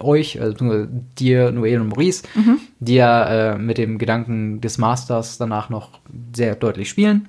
[0.00, 0.86] euch, also
[1.18, 2.22] dir, Noel und Maurice,
[2.80, 6.00] die ja äh, mit dem Gedanken des Masters danach noch
[6.34, 7.26] sehr deutlich spielen.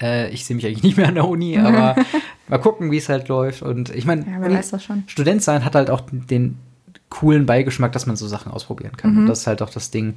[0.00, 1.96] Äh, ich sehe mich eigentlich nicht mehr an der Uni, aber
[2.48, 3.62] mal gucken, wie es halt läuft.
[3.62, 4.62] Und ich meine, Ja.
[5.06, 6.58] Student sein hat halt auch den
[7.08, 9.12] coolen Beigeschmack, dass man so Sachen ausprobieren kann.
[9.12, 9.18] Mhm.
[9.20, 10.14] Und das ist halt auch das Ding.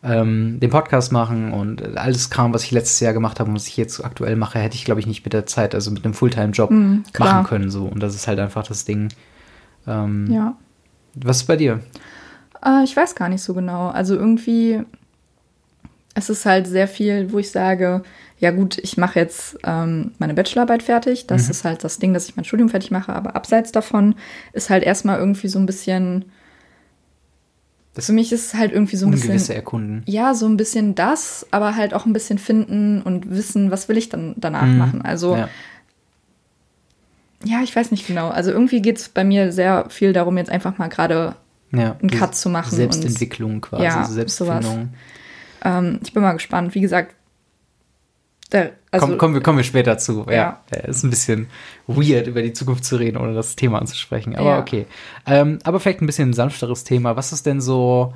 [0.00, 3.66] Ähm, den Podcast machen und alles Kram, was ich letztes Jahr gemacht habe und was
[3.66, 6.14] ich jetzt aktuell mache, hätte ich, glaube ich, nicht mit der Zeit, also mit einem
[6.14, 7.68] Fulltime-Job Mhm, machen können.
[7.68, 7.84] So.
[7.86, 9.08] Und das ist halt einfach das Ding.
[9.88, 10.56] Ähm, Ja.
[11.14, 11.80] Was ist bei dir?
[12.64, 13.88] Äh, ich weiß gar nicht so genau.
[13.88, 14.82] Also irgendwie,
[16.14, 18.02] es ist halt sehr viel, wo ich sage,
[18.38, 21.26] ja gut, ich mache jetzt ähm, meine Bachelorarbeit fertig.
[21.26, 21.50] Das Mhm.
[21.50, 23.12] ist halt das Ding, dass ich mein Studium fertig mache.
[23.12, 24.14] Aber abseits davon
[24.52, 26.26] ist halt erstmal irgendwie so ein bisschen,
[27.94, 30.02] Das für mich ist es halt irgendwie so ein Ungewisse bisschen, erkunden.
[30.06, 33.96] ja, so ein bisschen das, aber halt auch ein bisschen finden und wissen, was will
[33.96, 34.78] ich dann danach Mhm.
[34.78, 35.02] machen.
[35.02, 35.48] Also Ja.
[37.44, 38.28] ja, ich weiß nicht genau.
[38.28, 41.34] Also irgendwie geht es bei mir sehr viel darum, jetzt einfach mal gerade
[41.72, 44.90] Ja, einen Cut zu machen und- Selbstentwicklung quasi, Ja, Selbstfindung.
[45.64, 46.74] Ähm, ich bin mal gespannt.
[46.74, 47.14] Wie gesagt,
[48.52, 50.24] der, also, komm, kommen, wir, kommen wir später zu.
[50.28, 50.60] Ja.
[50.72, 50.80] Ja.
[50.86, 51.48] Ist ein bisschen
[51.86, 54.34] weird, über die Zukunft zu reden, ohne das Thema anzusprechen.
[54.36, 54.58] Aber Ja.
[54.60, 54.86] okay.
[55.26, 57.16] Ähm, aber vielleicht ein bisschen ein sanfteres Thema.
[57.16, 58.14] Was ist denn so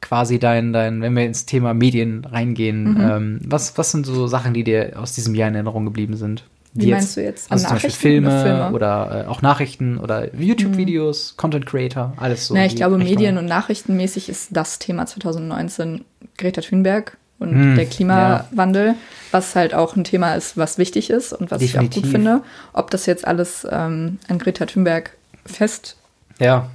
[0.00, 3.00] quasi dein, dein wenn wir ins Thema Medien reingehen, Mhm.
[3.00, 6.44] ähm, was, was sind so Sachen, die dir aus diesem Jahr in Erinnerung geblieben sind?
[6.74, 7.52] Wie meinst du jetzt?
[7.52, 8.68] Also zum Beispiel Filme oder Filme?
[8.70, 8.74] Mhm.
[8.74, 12.54] oder, äh, auch Nachrichten oder YouTube-Videos, Content Creator, alles so.
[12.54, 13.10] Na, ich glaube, Richtung.
[13.14, 16.04] Medien- und Nachrichtenmäßig ist das Thema 2019
[16.38, 18.94] Greta Thunberg und Hm, der Klimawandel,
[19.32, 22.02] was halt auch ein Thema ist, was wichtig ist und was ich auch Definitiv.
[22.04, 22.42] gut finde.
[22.72, 25.10] Ob das jetzt alles ähm, an Greta Thunberg
[25.46, 25.96] fest
[26.38, 26.70] Ja.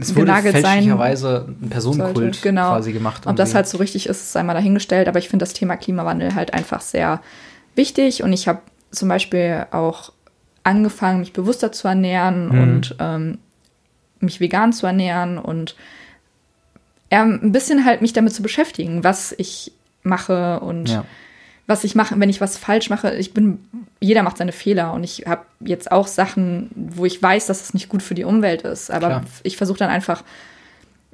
[0.00, 2.40] Es wurde fälschlicherweise ein Personenkult sollte.
[2.40, 2.70] Genau.
[2.70, 3.26] quasi gemacht.
[3.26, 5.06] Ob das halt so richtig ist, sei mal dahingestellt.
[5.06, 7.20] Aber ich finde das Thema Klimawandel halt einfach sehr
[7.74, 8.22] wichtig.
[8.22, 8.60] Und ich habe
[8.90, 10.10] zum Beispiel auch
[10.64, 12.62] angefangen, mich bewusster zu ernähren Mhm.
[12.62, 13.38] und ähm,
[14.20, 15.76] mich vegan zu ernähren und
[17.10, 19.72] ein bisschen halt mich damit zu beschäftigen, was ich
[20.02, 21.04] mache und Ja.
[21.66, 23.14] was ich mache, wenn ich was falsch mache.
[23.14, 23.58] Ich bin,
[24.00, 27.74] jeder macht seine Fehler und ich habe jetzt auch Sachen, wo ich weiß, dass es
[27.74, 28.90] nicht gut für die Umwelt ist.
[28.90, 29.24] Aber Klar.
[29.44, 30.22] ich versuche dann einfach,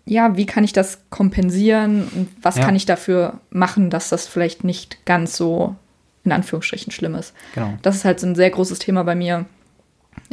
[0.07, 2.65] ja, wie kann ich das kompensieren und was Ja.
[2.65, 5.77] kann ich dafür machen, dass das vielleicht nicht ganz so
[6.25, 7.35] in Anführungsstrichen schlimm ist.
[7.55, 7.75] Genau.
[7.83, 9.45] Das ist halt so ein sehr großes Thema bei mir.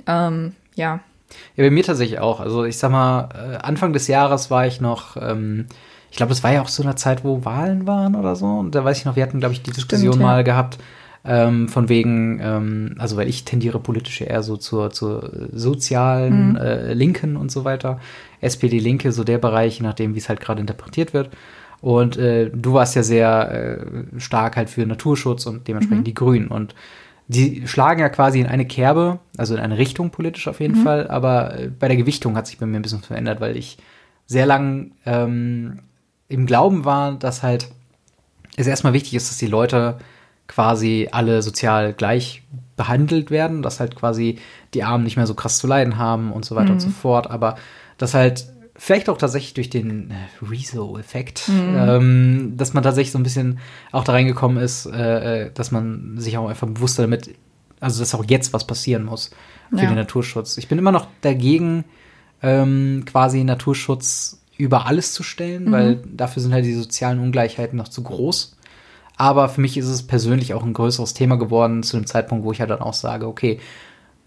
[0.08, 1.00] Ähm, ja.
[1.56, 2.40] Ja, bei mir tatsächlich auch.
[2.40, 5.68] Also ich sag mal, äh, Anfang des Jahres war ich noch, ähm,
[6.16, 8.46] ich glaube, es war ja auch so eine Zeit, wo Wahlen waren oder so.
[8.46, 10.32] Und da weiß ich noch, wir hatten, glaube ich, die Diskussion Stimmt, ja.
[10.32, 10.78] mal gehabt,
[11.26, 16.56] ähm, von wegen, ähm, also weil ich tendiere politisch eher so zur, zur sozialen Mhm.
[16.56, 18.00] äh, Linken und so weiter.
[18.40, 21.32] SPD Linke, so der Bereich, je nachdem, wie es halt gerade interpretiert wird.
[21.82, 26.06] Und äh, du warst ja sehr äh, stark halt für Naturschutz und dementsprechend Mhm.
[26.06, 26.48] die Grünen.
[26.48, 26.76] Und
[27.28, 30.64] die schlagen ja quasi in eine Kerbe, also in eine Richtung politisch auf Mhm.
[30.66, 33.58] jeden Fall, aber äh, bei der Gewichtung hat sich bei mir ein bisschen verändert, weil
[33.58, 33.78] ich
[34.28, 35.80] sehr lang ähm,
[36.36, 37.70] im Glauben war, dass halt
[38.58, 39.98] es erstmal wichtig ist, dass die Leute
[40.48, 42.44] quasi alle sozial gleich
[42.78, 44.38] behandelt werden, dass halt quasi
[44.74, 47.30] die Armen nicht mehr so krass zu leiden haben und so weiter und so fort,
[47.32, 47.56] aber
[47.98, 50.16] dass halt vielleicht auch tatsächlich durch den äh,
[50.46, 53.60] Rezo-Effekt, ähm, dass man tatsächlich so ein bisschen
[53.94, 57.34] auch da reingekommen ist, äh, äh, dass man sich auch einfach bewusster damit,
[57.80, 59.32] also dass auch jetzt was passieren muss
[59.72, 59.86] für Ja.
[59.88, 60.58] den Naturschutz.
[60.58, 61.86] Ich bin immer noch dagegen,
[62.44, 67.88] ähm, quasi Naturschutz über alles zu stellen, weil dafür sind halt die sozialen Ungleichheiten noch
[67.90, 68.56] zu groß.
[69.18, 72.52] Aber für mich ist es persönlich auch ein größeres Thema geworden zu dem Zeitpunkt, wo
[72.52, 73.60] ich halt dann auch sage, okay,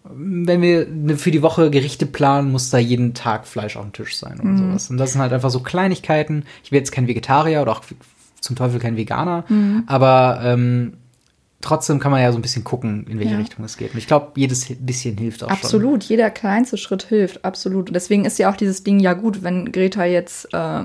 [0.05, 3.93] wenn wir ne- für die Woche Gerichte planen, muss da jeden Tag Fleisch auf dem
[3.93, 4.89] Tisch sein oder sowas.
[4.91, 6.45] Und das sind halt einfach so Kleinigkeiten.
[6.65, 7.83] Ich bin jetzt kein Vegetarier oder auch
[8.41, 9.45] zum Teufel kein Veganer,
[9.87, 10.95] aber ähm,
[11.61, 13.39] trotzdem kann man ja so ein bisschen gucken, in welche Ja.
[13.39, 13.93] Richtung es geht.
[13.93, 15.57] Und ich glaube, jedes bisschen hilft auch schon.
[15.57, 17.89] Absolut, jeder kleinste Schritt hilft, absolut.
[17.89, 20.83] Und deswegen ist ja auch dieses Ding ja gut, wenn Greta jetzt, äh,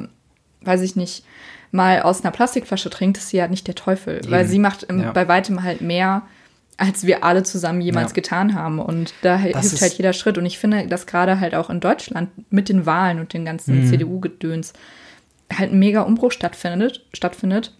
[0.61, 1.23] weiß ich nicht,
[1.71, 4.21] mal aus einer Plastikflasche trinkt, ist sie ja nicht der Teufel.
[4.29, 4.49] Weil Eben.
[4.49, 5.11] sie macht im, Ja.
[5.11, 6.23] bei weitem halt mehr,
[6.77, 8.15] als wir alle zusammen jemals Ja.
[8.15, 8.79] getan haben.
[8.79, 10.37] Und da Das hilft halt jeder Schritt.
[10.37, 13.81] Und ich finde, dass gerade halt auch in Deutschland mit den Wahlen und den ganzen
[13.85, 13.89] Mhm.
[13.89, 14.73] CDU-Gedöns
[15.55, 17.73] halt ein mega Umbruch stattfindet, stattfindet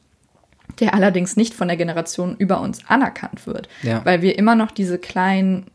[0.80, 3.70] der allerdings nicht von der Generation über uns anerkannt wird.
[3.84, 4.04] Ja.
[4.06, 5.68] Weil wir immer noch diese kleinen,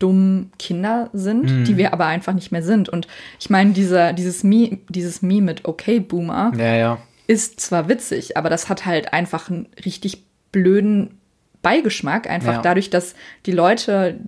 [0.00, 1.64] dummen Kinder sind, Mhm.
[1.64, 2.88] die wir aber einfach nicht mehr sind.
[2.88, 3.06] Und
[3.38, 6.98] ich meine, dieser, dieses Meme, dieses Meme mit Okay Boomer Ja, ja.
[7.28, 11.18] ist zwar witzig, aber das hat halt einfach einen richtig blöden
[11.62, 14.18] Beigeschmack, einfach dadurch, dass die Leute,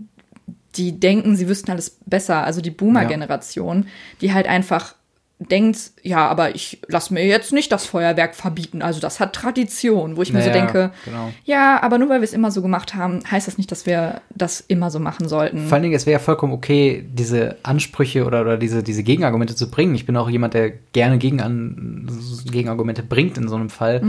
[0.76, 3.86] die denken, sie wüssten alles besser, also die Boomer-Generation,
[4.20, 4.94] die halt einfach
[5.38, 10.16] denkt, ja, aber ich lass mir jetzt nicht das Feuerwerk verbieten, also das hat Tradition,
[10.16, 11.30] wo ich mir so Naja, denke, genau.
[11.44, 14.20] ja, aber nur weil wir es immer so gemacht haben, heißt das nicht, dass wir
[14.34, 15.66] das immer so machen sollten.
[15.66, 19.54] Vor allen Dingen, es wäre ja vollkommen okay, diese Ansprüche oder, oder diese, diese Gegenargumente
[19.54, 19.94] zu bringen.
[19.94, 22.10] Ich bin auch jemand, der gerne Gegenan
[22.50, 24.02] Gegenargumente bringt in so einem Fall.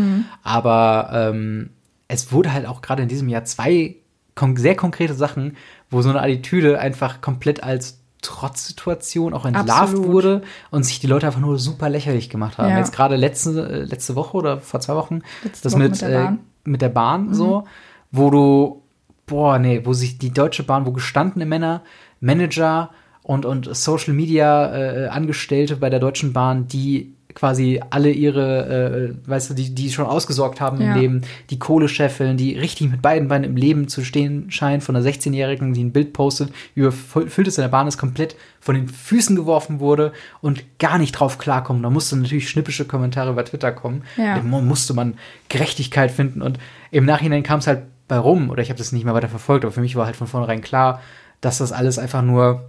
[0.44, 1.70] Aber ähm,
[2.08, 3.96] es wurde halt auch gerade in diesem Jahr zwei
[4.36, 5.58] kon sehr konkrete Sachen,
[5.92, 10.08] wo so eine Attitüde einfach komplett als Trotzsituation auch entlarvt Absolut.
[10.08, 10.42] wurde
[10.72, 12.70] und sich die Leute einfach nur super lächerlich gemacht haben.
[12.70, 12.78] Ja.
[12.78, 16.02] Jetzt gerade letzte, äh, letzte Woche oder vor zwei Wochen, Letzte das Woche mit, mit
[16.02, 16.34] der äh, Bahn.
[16.34, 16.72] Mhm.
[16.72, 17.64] mit der Bahn so,
[18.12, 18.84] wo du,
[19.26, 21.82] boah, nee, wo sich die Deutsche Bahn, wo gestandene Männer,
[22.20, 22.90] Manager
[23.24, 29.30] und, und Social Media äh, Angestellte bei der Deutschen Bahn, die quasi alle ihre, äh,
[29.30, 30.92] weißt du, die, die schon ausgesorgt haben Ja.
[30.94, 34.84] im Leben, die Kohle scheffeln, die richtig mit beiden Beinen im Leben zu stehen scheint,
[34.84, 38.76] von einer 16-Jährigen, die ein Bild postet, überfüllt ist in der Bahn, ist komplett von
[38.76, 40.12] den Füßen geworfen wurde
[40.42, 41.82] und gar nicht drauf klarkommen.
[41.82, 44.04] Da mussten natürlich schnippische Kommentare bei Twitter kommen.
[44.18, 44.36] Ja.
[44.36, 45.14] Da mu- musste man
[45.48, 46.60] Gerechtigkeit finden und
[46.92, 49.64] im Nachhinein kam es halt bei rum, oder ich habe das nicht mehr weiter verfolgt,
[49.64, 51.00] aber für mich war halt von vornherein klar,
[51.40, 52.66] dass das alles einfach nur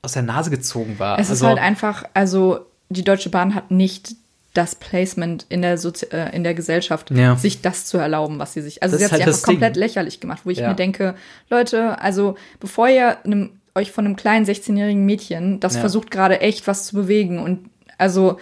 [0.00, 1.18] aus der Nase gezogen war.
[1.18, 2.60] Es ist Also- halt einfach, also
[2.92, 4.14] die Deutsche Bahn hat nicht
[4.54, 7.36] das Placement in der, Sozi äh, in der Gesellschaft, Ja.
[7.36, 8.82] sich das zu erlauben, was sie sich.
[8.82, 9.54] Also Das sie hat sich halt einfach das Ding.
[9.54, 10.68] komplett lächerlich gemacht, wo ich Ja.
[10.68, 11.14] mir denke,
[11.48, 15.80] Leute, also bevor ihr einem, euch von einem kleinen 16-jährigen Mädchen, das Ja.
[15.80, 18.38] versucht gerade echt was zu bewegen und also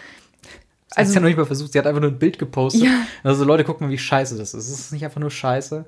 [0.93, 2.89] Sie hat Also- ja noch nicht mal versucht, sie hat einfach nur ein Bild gepostet.
[3.23, 4.69] Also Leute, guck mal, wie scheiße das ist.
[4.69, 5.85] Es ist nicht einfach nur scheiße.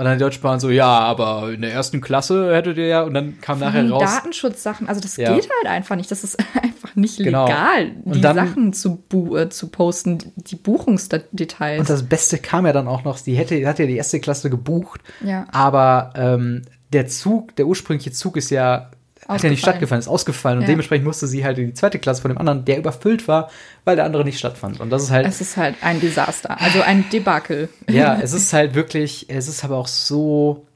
[0.00, 3.02] Und dann die Deutsche Bahn so, ja, aber in der ersten Klasse hättet ihr ja,
[3.02, 4.02] und dann kam nachher wegen raus.
[4.14, 5.34] Datenschutzsachen, also das Ja.
[5.34, 6.10] geht halt einfach nicht.
[6.10, 7.44] Das ist einfach nicht Genau.
[7.44, 11.80] legal, die dann- Sachen zu, bu äh, zu posten, die Buchungsdetails.
[11.80, 14.48] Und das Beste kam ja dann auch noch, sie hätte, hat ja die erste Klasse
[14.48, 15.46] gebucht, Ja.
[15.52, 16.62] aber ähm,
[16.94, 18.90] der Zug, der ursprüngliche Zug ist ja,
[19.34, 20.68] hat ja nicht stattgefunden, ist ausgefallen und Ja.
[20.68, 23.50] dementsprechend musste sie halt in die zweite Klasse von dem anderen, der überfüllt war,
[23.84, 24.80] weil der andere nicht stattfand.
[24.80, 27.68] Und das ist halt, es ist halt ein Desaster, also ein Debakel.
[27.88, 30.66] ja, es ist halt wirklich, es ist aber auch so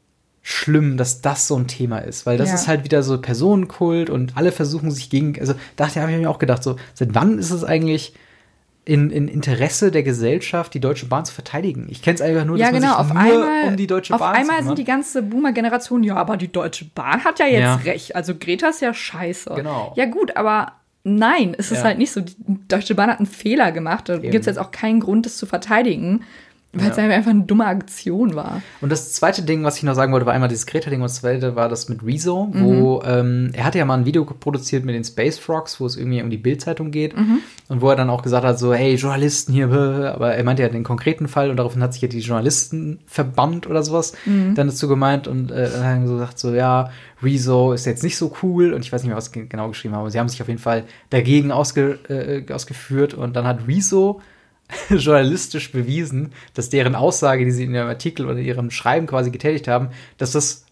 [0.43, 2.55] schlimm, dass das so ein Thema ist, weil das Ja.
[2.57, 6.29] ist halt wieder so Personenkult und alle versuchen sich gegen, also dachte habe ich mir
[6.29, 8.15] auch gedacht, so seit wann ist es eigentlich
[8.87, 11.87] in, in Interesse der Gesellschaft, die Deutsche Bahn zu verteidigen?
[11.91, 12.93] Ich kenne es einfach nur, Ja, dass genau.
[12.93, 15.22] man Auf sich nur einmal, um die Deutsche auf Bahn einmal zu sind die ganze
[15.22, 17.74] Boomer-Generation, ja, aber die Deutsche Bahn hat ja jetzt Ja.
[17.76, 18.14] recht.
[18.16, 19.53] Also Greta ist ja scheiße.
[19.55, 19.93] Genau.
[19.97, 20.72] Ja, gut, aber
[21.03, 21.85] nein, es ist Ja.
[21.85, 22.20] halt nicht so.
[22.20, 22.35] Die
[22.68, 24.09] Deutsche Bahn hat einen Fehler gemacht.
[24.09, 26.22] Da gibt es jetzt auch keinen Grund, das zu verteidigen,
[26.75, 27.05] weil es Ja.
[27.05, 28.62] einfach eine dumme Aktion war.
[28.81, 31.16] Und das zweite Ding, was ich noch sagen wollte, war einmal dieses Greta-Ding und das
[31.16, 34.95] zweite war das mit Rezo, wo ähm, er hatte ja mal ein Video produziert mit
[34.95, 37.14] den Space Frogs, wo es irgendwie um die Bildzeitung geht.
[37.68, 39.66] Und wo er dann auch gesagt hat, so, hey, Journalisten hier,
[40.14, 43.83] aber er meinte ja den konkreten Fall und daraufhin hat sich ja die Journalistenverband oder
[43.83, 44.12] sowas.
[44.27, 46.91] Dann dazu gemeint und äh, dann sie gesagt, so, ja,
[47.22, 50.01] Rezo ist jetzt nicht so cool und ich weiß nicht mehr, was genau geschrieben haben,
[50.03, 54.20] aber sie haben sich auf jeden Fall dagegen ausge, äh, ausgeführt und dann hat Rezo
[54.91, 59.31] journalistisch bewiesen, dass deren Aussage, die sie in ihrem Artikel oder in ihrem Schreiben quasi
[59.31, 59.89] getätigt haben,
[60.19, 60.65] dass das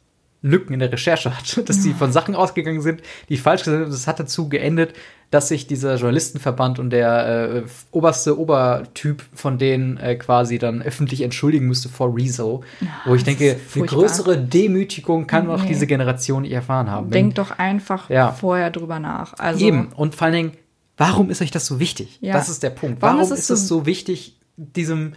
[0.44, 3.74] Lücken in der Recherche hat, dass sie von Sachen ausgegangen sind, die falsch sind.
[3.84, 4.94] Und das hat dazu geendet,
[5.30, 11.22] dass sich dieser Journalistenverband und der äh, oberste Obertyp von denen äh, quasi dann öffentlich
[11.22, 12.64] entschuldigen müsste vor Rezo.
[13.06, 15.68] wo ich denke, eine größere Demütigung kann auch Nee.
[15.68, 17.10] diese Generation nicht erfahren haben.
[17.10, 18.32] Denkt doch einfach Ja.
[18.32, 19.34] vorher drüber nach.
[19.38, 19.88] Also, Eben.
[19.96, 20.52] Und vor allen Dingen,
[20.96, 22.18] warum ist euch das so wichtig?
[22.20, 22.34] Ja.
[22.34, 23.00] Das ist der Punkt.
[23.02, 25.14] Warum Warum, ist es ist es so wichtig, diesem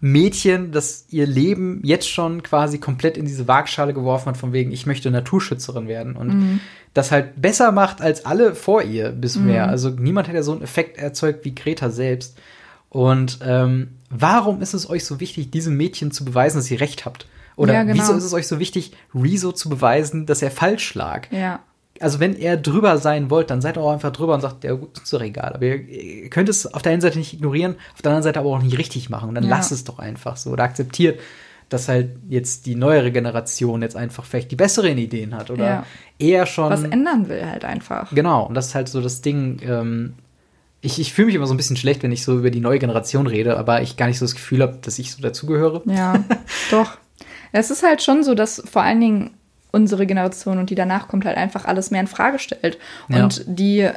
[0.00, 4.70] Mädchen, das ihr Leben jetzt schon quasi komplett in diese Waagschale geworfen hat, von wegen,
[4.70, 6.60] ich möchte Naturschützerin werden und Mhm.
[6.92, 9.68] das halt besser macht als alle vor ihr bisher.
[9.68, 12.36] Also niemand hat ja so einen Effekt erzeugt wie Greta selbst.
[12.90, 17.04] Und ähm, warum ist es euch so wichtig, diesem Mädchen zu beweisen, dass ihr recht
[17.06, 17.26] habt?
[17.56, 17.96] Oder Ja, genau.
[18.02, 21.30] wieso ist es euch so wichtig, Rezo zu beweisen, dass er falsch lag?
[21.32, 21.60] ja.
[22.00, 24.98] Also wenn ihr drüber sein wollt, dann seid auch einfach drüber und sagt, ja, gut,
[25.02, 25.52] ist doch egal.
[25.54, 28.40] Aber ihr, ihr könnt es auf der einen Seite nicht ignorieren, auf der anderen Seite
[28.40, 29.28] aber auch nicht richtig machen.
[29.30, 29.50] Und dann Ja.
[29.50, 30.50] lasst es doch einfach so.
[30.50, 31.20] Oder akzeptiert,
[31.68, 35.50] dass halt jetzt die neuere Generation jetzt einfach vielleicht die besseren Ideen hat.
[35.50, 35.86] Oder Ja.
[36.18, 36.70] eher schon.
[36.70, 38.12] Was ändern will halt einfach.
[38.14, 39.60] Genau, und das ist halt so das Ding.
[39.64, 40.14] Ähm,
[40.82, 42.78] ich ich fühle mich immer so ein bisschen schlecht, wenn ich so über die neue
[42.78, 45.82] Generation rede, aber ich gar nicht so das Gefühl habe, dass ich so dazugehöre.
[45.86, 46.22] Ja,
[46.70, 46.98] doch.
[47.52, 49.30] Es ist halt schon so, dass vor allen Dingen
[49.76, 52.78] unsere Generation und die danach kommt halt einfach alles mehr in Frage stellt.
[53.08, 53.22] Ja.
[53.24, 53.88] Und die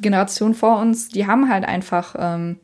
[0.00, 2.56] Generation vor uns, die haben halt einfach ähm,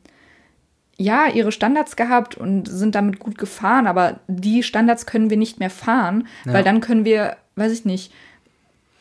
[0.97, 5.59] ja ihre Standards gehabt und sind damit gut gefahren, aber die Standards können wir nicht
[5.59, 6.53] mehr fahren, Ja.
[6.53, 8.11] weil dann können wir, weiß ich nicht,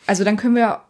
[0.07, 0.81] also dann können wir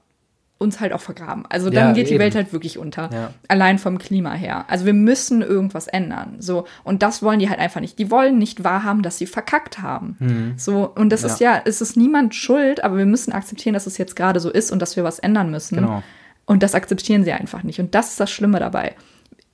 [0.58, 1.44] uns halt auch vergraben.
[1.48, 2.20] Also dann Ja, geht die eben.
[2.20, 3.10] Welt halt wirklich unter.
[3.12, 3.30] Ja.
[3.48, 4.64] Allein vom Klima her.
[4.68, 6.36] Also wir müssen irgendwas ändern.
[6.38, 6.66] So.
[6.84, 7.98] Und das wollen die halt einfach nicht.
[7.98, 10.54] Die wollen nicht wahrhaben, dass sie verkackt haben.
[10.56, 10.88] So.
[10.94, 11.26] Und das Mhm.
[11.28, 11.32] Ja.
[11.34, 14.48] ist ja, es ist niemand schuld, aber wir müssen akzeptieren, dass es jetzt gerade so
[14.50, 15.74] ist und dass wir was ändern müssen.
[15.76, 16.02] Genau.
[16.46, 17.80] Und das akzeptieren sie einfach nicht.
[17.80, 18.94] Und das ist das Schlimme dabei.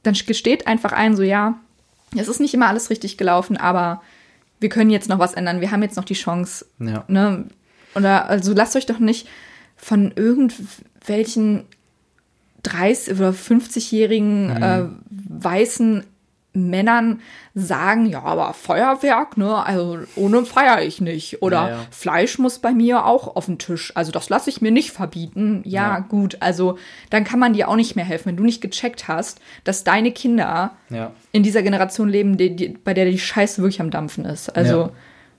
[0.02, 1.58] Dann gesteht einfach ein, so ja,
[2.16, 4.02] es ist nicht immer alles richtig gelaufen, aber
[4.60, 5.60] wir können jetzt noch was ändern.
[5.60, 7.46] Wir haben jetzt noch die Chance, ne?
[7.94, 9.28] Oder also lasst euch doch nicht
[9.76, 10.12] von
[11.00, 11.64] irgendwelchen
[12.62, 14.62] 30 oder 50-jährigen Mhm.
[14.62, 14.84] äh,
[15.42, 16.04] weißen
[16.52, 17.20] Männern
[17.54, 21.42] sagen, ja, aber Feuerwerk, ne, also ohne feiere ich nicht.
[21.42, 21.76] Oder Ja, ja.
[21.92, 23.92] Fleisch muss bei mir auch auf den Tisch.
[23.94, 25.62] Also das lasse ich mir nicht verbieten.
[25.64, 25.98] Ja, Ja.
[26.00, 26.76] gut, also
[27.08, 30.10] dann kann man dir auch nicht mehr helfen, wenn du nicht gecheckt hast, dass deine
[30.10, 30.72] Kinder
[31.30, 34.48] in dieser Generation leben, die, die, bei der die Scheiße wirklich am Dampfen ist.
[34.56, 34.90] Also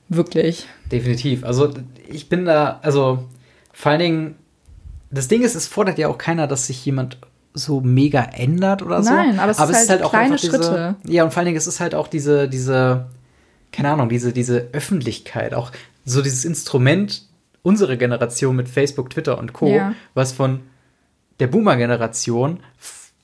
[0.07, 0.65] wirklich.
[0.91, 1.43] Definitiv.
[1.43, 1.73] Also
[2.07, 3.25] ich bin da, also
[3.73, 4.35] vor allen Dingen,
[5.11, 7.17] das Ding ist, es fordert ja auch keiner, dass sich jemand
[7.53, 9.11] so mega ändert oder so.
[9.11, 10.95] Nein, aber es ist halt kleine einfach Schritte.
[11.03, 13.07] Diese, ja, und vor allen Dingen, es ist halt auch diese, diese,
[13.71, 15.71] keine Ahnung, diese, diese Öffentlichkeit, auch
[16.05, 17.23] so dieses Instrument
[17.63, 19.93] unsere Generation mit Facebook, Twitter und Co., Ja.
[20.13, 20.61] was von
[21.39, 22.59] der Boomer-Generation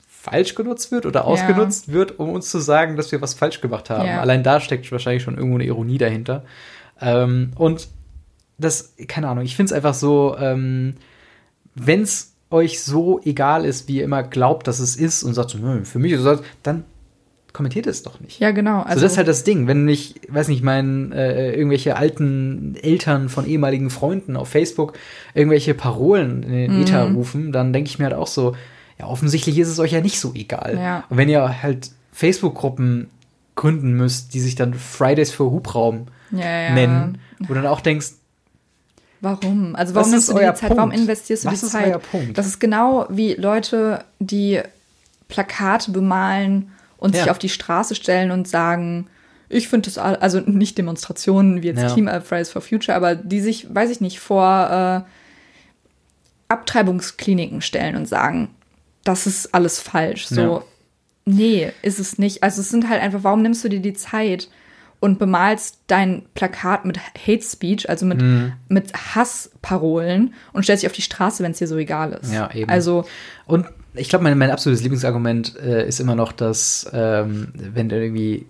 [0.08, 3.90] falsch genutzt wird oder ausgenutzt wird, um uns zu sagen, dass wir was falsch gemacht
[3.90, 4.06] haben.
[4.06, 4.20] Ja.
[4.20, 6.44] Allein da steckt wahrscheinlich schon irgendwo eine Ironie dahinter.
[7.00, 7.88] Ähm, und
[8.58, 10.94] das, keine Ahnung, ich finde es einfach so, ähm,
[11.74, 15.50] wenn es euch so egal ist, wie ihr immer glaubt, dass es ist und sagt,
[15.50, 16.84] so, "Nö, für mich ist es, dann
[17.52, 18.38] kommentiert es doch nicht.
[18.38, 18.82] Ja, genau.
[18.82, 23.28] Also das ist halt das Ding, wenn ich, weiß nicht, mein, äh, irgendwelche alten Eltern
[23.28, 24.92] von ehemaligen Freunden auf Facebook
[25.34, 28.54] irgendwelche Parolen in den Ether rufen, dann denke ich mir halt auch so,
[28.98, 30.78] ja, offensichtlich ist es euch ja nicht so egal.
[30.80, 31.04] Ja.
[31.08, 33.08] Und wenn ihr halt Facebook-Gruppen
[33.54, 36.74] gründen müsst, die sich dann Fridays für Hubraum ja, ja.
[36.74, 38.12] nennen, wo du dann auch denkst,
[39.20, 39.74] Warum?
[39.76, 40.70] Also warum nimmst du dir die Zeit?
[40.70, 40.96] Warum Punkt?
[40.96, 41.86] investierst du Was die ist Zeit?
[41.88, 42.38] euer Punkt?
[42.38, 44.60] Das ist genau wie Leute, die
[45.28, 47.30] Plakate bemalen und sich Ja.
[47.32, 49.08] auf die Straße stellen und sagen,
[49.48, 51.94] ich finde das, also nicht Demonstrationen wie jetzt Ja.
[51.94, 55.10] Team Fridays for Future, aber die sich, weiß ich nicht, vor äh,
[56.48, 58.48] Abtreibungskliniken stellen und sagen,
[59.04, 60.26] das ist alles falsch.
[60.26, 60.62] So, Ja.
[61.24, 62.42] nee, ist es nicht.
[62.42, 64.48] Also es sind halt einfach, warum nimmst du dir die Zeit
[65.00, 68.52] und bemalst dein Plakat mit Hate Speech, also mit, Mhm.
[68.68, 72.32] mit Hassparolen und stellst dich auf die Straße, wenn es dir so egal ist.
[72.32, 72.70] Ja, eben.
[72.70, 73.04] Also,
[73.46, 77.96] Und ich glaube, mein, mein absolutes Lieblingsargument äh, ist immer noch, dass, ähm, wenn du
[78.00, 78.46] irgendwie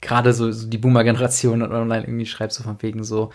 [0.00, 3.30] gerade so, so die Boomer-Generation online irgendwie schreibst, so von wegen so,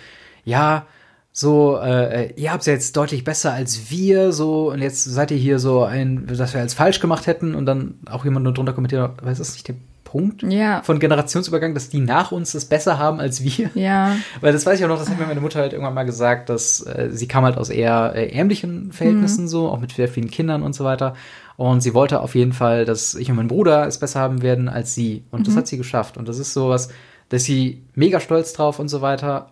[0.46, 0.86] ja,
[1.32, 5.32] so, äh, ihr habt es ja jetzt deutlich besser als wir, so, und jetzt seid
[5.32, 8.54] ihr hier so ein, dass wir als falsch gemacht hätten, und dann auch jemand nur
[8.54, 9.76] drunter kommentiert, aber ist das nicht der
[10.14, 10.84] Punkt Ja.
[10.84, 13.72] von Generationsübergang, dass die nach uns das besser haben als wir?
[13.74, 16.04] ja, Weil das weiß ich auch noch, das hat mir meine Mutter halt irgendwann mal
[16.04, 20.08] gesagt, dass äh, sie kam halt aus eher äh, ärmlichen Verhältnissen so, auch mit sehr
[20.08, 21.16] vielen Kindern und so weiter.
[21.58, 24.70] Und sie wollte auf jeden Fall, dass ich und mein Bruder es besser haben werden
[24.70, 25.24] als sie.
[25.32, 26.16] Und das hat sie geschafft.
[26.18, 26.90] Und das ist sowas,
[27.30, 29.52] da ist sie mega stolz drauf und so weiter.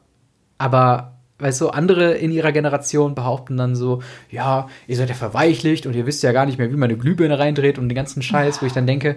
[0.59, 5.87] Aber weißt du, andere in ihrer Generation behaupten dann so, ja, ihr seid ja verweichlicht
[5.87, 8.21] und ihr wisst ja gar nicht mehr, wie man eine Glühbirne reindreht und den ganzen
[8.21, 9.15] Scheiß, wo ich dann denke,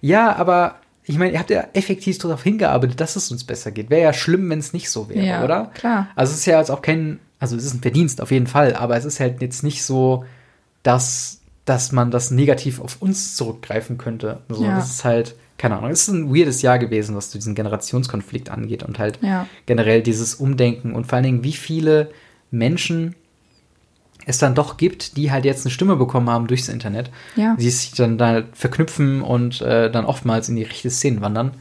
[0.00, 0.76] ja, aber
[1.06, 3.90] ich meine, ihr habt ja effektiv darauf hingearbeitet, dass es uns besser geht.
[3.90, 5.70] Wäre ja schlimm, wenn es nicht so wäre, Ja, oder?
[5.74, 6.08] klar.
[6.16, 8.74] Also es ist ja jetzt auch kein, also es ist ein Verdienst auf jeden Fall,
[8.74, 10.24] aber es ist halt jetzt nicht so,
[10.82, 14.40] dass, dass man das negativ auf uns zurückgreifen könnte.
[14.48, 14.76] So, Ja.
[14.76, 18.82] Das ist halt, keine Ahnung, es ist ein weirdes Jahr gewesen, was diesen Generationskonflikt angeht
[18.82, 19.46] und halt Ja.
[19.66, 22.10] generell dieses Umdenken und vor allen Dingen, wie viele
[22.50, 23.14] Menschen
[24.26, 27.56] es dann doch gibt, die halt jetzt eine Stimme bekommen haben durchs Internet, Ja.
[27.58, 31.52] die sich dann da verknüpfen und äh, dann oftmals in die rechte Szene wandern.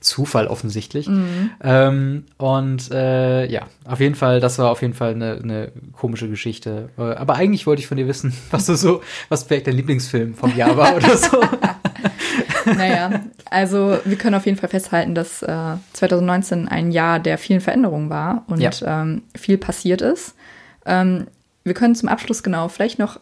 [0.00, 1.08] Zufall offensichtlich.
[1.08, 1.50] Mhm.
[1.64, 6.28] Ähm, und äh, ja, auf jeden Fall, das war auf jeden Fall eine, eine komische
[6.28, 6.90] Geschichte.
[6.96, 9.00] Äh, Aber eigentlich wollte ich von dir wissen, was du so,
[9.30, 11.40] was vielleicht dein Lieblingsfilm vom Jahr war oder so.
[12.66, 17.60] Naja, also wir können auf jeden Fall festhalten, dass äh, 2019 ein Jahr der vielen
[17.60, 18.70] Veränderungen war und Ja.
[18.84, 20.34] ähm, viel passiert ist.
[20.84, 21.26] Ähm,
[21.66, 23.20] wir können zum Abschluss genau vielleicht noch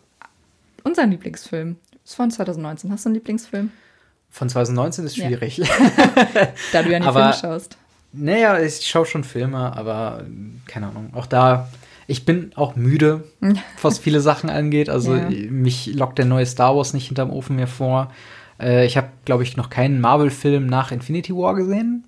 [0.84, 1.76] unseren Lieblingsfilm.
[2.04, 2.92] Ist von 2019.
[2.92, 3.70] Hast du einen Lieblingsfilm?
[4.30, 5.26] Von 2019 ist Ja.
[5.26, 5.60] schwierig.
[6.72, 7.76] Da du ja Aber- Filme schaust.
[8.12, 11.10] Naja, ich schaue schon Filme, aber ähm, keine Ahnung.
[11.14, 11.68] Auch da,
[12.06, 13.24] ich bin auch müde,
[13.82, 14.88] was viele Sachen angeht.
[14.88, 15.28] Also Ja.
[15.50, 18.12] mich lockt der neue Star Wars nicht hinterm Ofen mehr vor.
[18.60, 22.04] Äh, ich habe, glaube ich, noch keinen Marvel-Film nach Infinity War gesehen.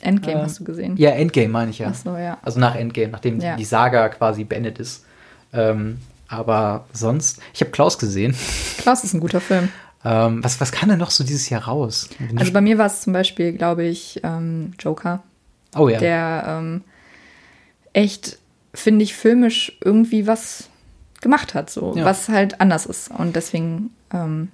[0.00, 0.96] Endgame Äh, hast du gesehen.
[0.96, 1.88] Ja, Endgame meine ich ja.
[1.90, 2.38] Ach so, ja.
[2.42, 3.56] Also nach Endgame, nachdem Ja.
[3.56, 5.04] die Saga quasi beendet ist.
[5.52, 5.98] Ähm,
[6.28, 8.36] aber sonst, ich habe Klaus gesehen.
[8.78, 9.68] Klaus ist ein guter Film.
[10.02, 12.08] Ähm, was, was kann denn noch so dieses Jahr raus?
[12.36, 15.22] Also bei mir war es zum Beispiel, glaube ich, ähm, Joker,
[15.76, 15.98] oh ja.
[15.98, 16.84] der ähm,
[17.92, 18.38] echt,
[18.72, 20.70] finde ich, filmisch irgendwie was
[21.20, 22.06] gemacht hat, so, Ja.
[22.06, 23.10] was halt anders ist.
[23.10, 24.48] Und deswegen, ähm,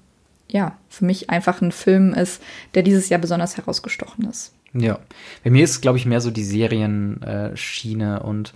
[0.48, 2.42] ja, für mich einfach ein Film ist,
[2.74, 4.52] der dieses Jahr besonders herausgestochen ist.
[4.72, 4.98] Ja,
[5.44, 8.52] bei mir ist glaube ich, mehr so die Serienschiene äh, und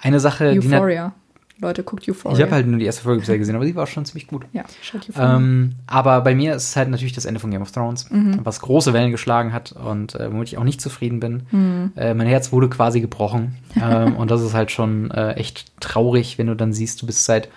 [0.00, 1.14] eine Sache, Euphoria.
[1.62, 2.36] Leute, guckt Euphoria.
[2.36, 4.44] ich habe halt nur die erste Folge bisher gesehen, aber die war schon ziemlich gut.
[4.52, 5.36] Ja, schaut Euphoria.
[5.36, 8.40] Ähm, aber bei mir ist es halt natürlich das Ende von Game of Thrones, Mhm.
[8.44, 11.42] was große Wellen geschlagen hat und äh, womit ich auch nicht zufrieden bin.
[11.50, 11.92] Mhm.
[11.96, 16.36] Äh, mein Herz wurde quasi gebrochen ähm, und das ist halt schon äh, echt traurig,
[16.38, 17.48] wenn du dann siehst, du bist seit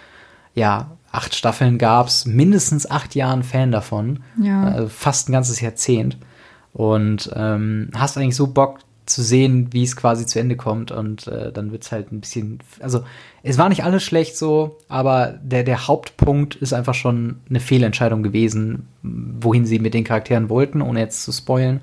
[0.53, 4.63] ja acht Staffeln gab's mindestens acht Jahren Fan davon, Ja.
[4.65, 6.17] also fast ein ganzes Jahrzehnt
[6.73, 10.91] Und ähm, hast eigentlich so Bock zu sehen, wie es quasi zu Ende kommt.
[10.91, 12.59] Und äh, dann wird's halt ein bisschen.
[12.79, 13.03] Also,
[13.43, 18.23] es war nicht alles schlecht so, aber der, der Hauptpunkt ist einfach schon eine Fehlentscheidung
[18.23, 21.81] gewesen, wohin sie mit den Charakteren wollten, ohne jetzt zu spoilen.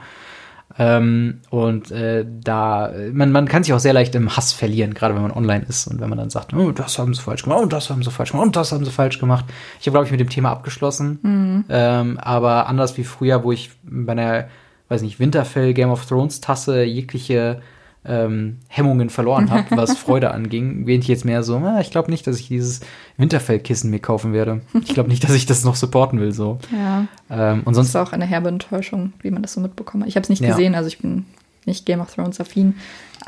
[0.78, 5.14] Ähm, und äh, da, man, man kann sich auch sehr leicht im Hass verlieren, gerade
[5.14, 7.62] wenn man online ist und wenn man dann sagt, oh, das haben sie falsch gemacht,
[7.62, 9.44] und das haben sie falsch gemacht, und das haben sie falsch gemacht.
[9.80, 11.18] Ich habe, glaube ich, mit dem Thema abgeschlossen.
[11.22, 11.64] Mhm.
[11.68, 14.46] Ähm, aber anders wie früher, wo ich bei einer,
[14.92, 17.62] weiß nicht, Winterfell Game of Thrones Tasse jegliche
[18.04, 22.10] ähm, Hemmungen verloren habe, was Freude anging, bin ich jetzt mehr so, ah, ich glaube
[22.10, 22.80] nicht, dass ich dieses
[23.16, 24.60] Winterfell-Kissen mir kaufen werde.
[24.84, 26.58] Ich glaube nicht, dass ich das noch supporten will so.
[26.72, 27.06] Ja.
[27.30, 30.08] Ähm, und Das sonst ist auch eine herbe Enttäuschung, wie man das so mitbekommen hat.
[30.08, 30.48] Ich habe es nicht Ja.
[30.50, 31.26] gesehen, also ich bin
[31.64, 32.74] nicht Game of Thrones affin.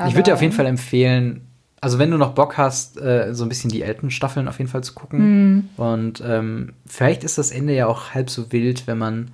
[0.08, 1.42] Ich würde dir auf jeden Fall empfehlen,
[1.80, 4.70] also wenn du noch Bock hast, äh, so ein bisschen die alten Staffeln auf jeden
[4.70, 5.20] Fall zu gucken.
[5.54, 5.68] Mhm.
[5.76, 9.30] Und ähm, vielleicht ist das Ende ja auch halb so wild, wenn man,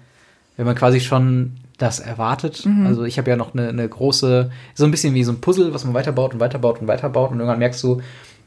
[0.58, 2.64] wenn man quasi schon das erwartet.
[2.66, 2.86] Mhm.
[2.86, 5.72] Also ich habe ja noch eine, eine große, so ein bisschen wie so ein Puzzle,
[5.74, 7.30] was man weiterbaut und weiterbaut und weiterbaut.
[7.30, 8.00] Und irgendwann merkst du,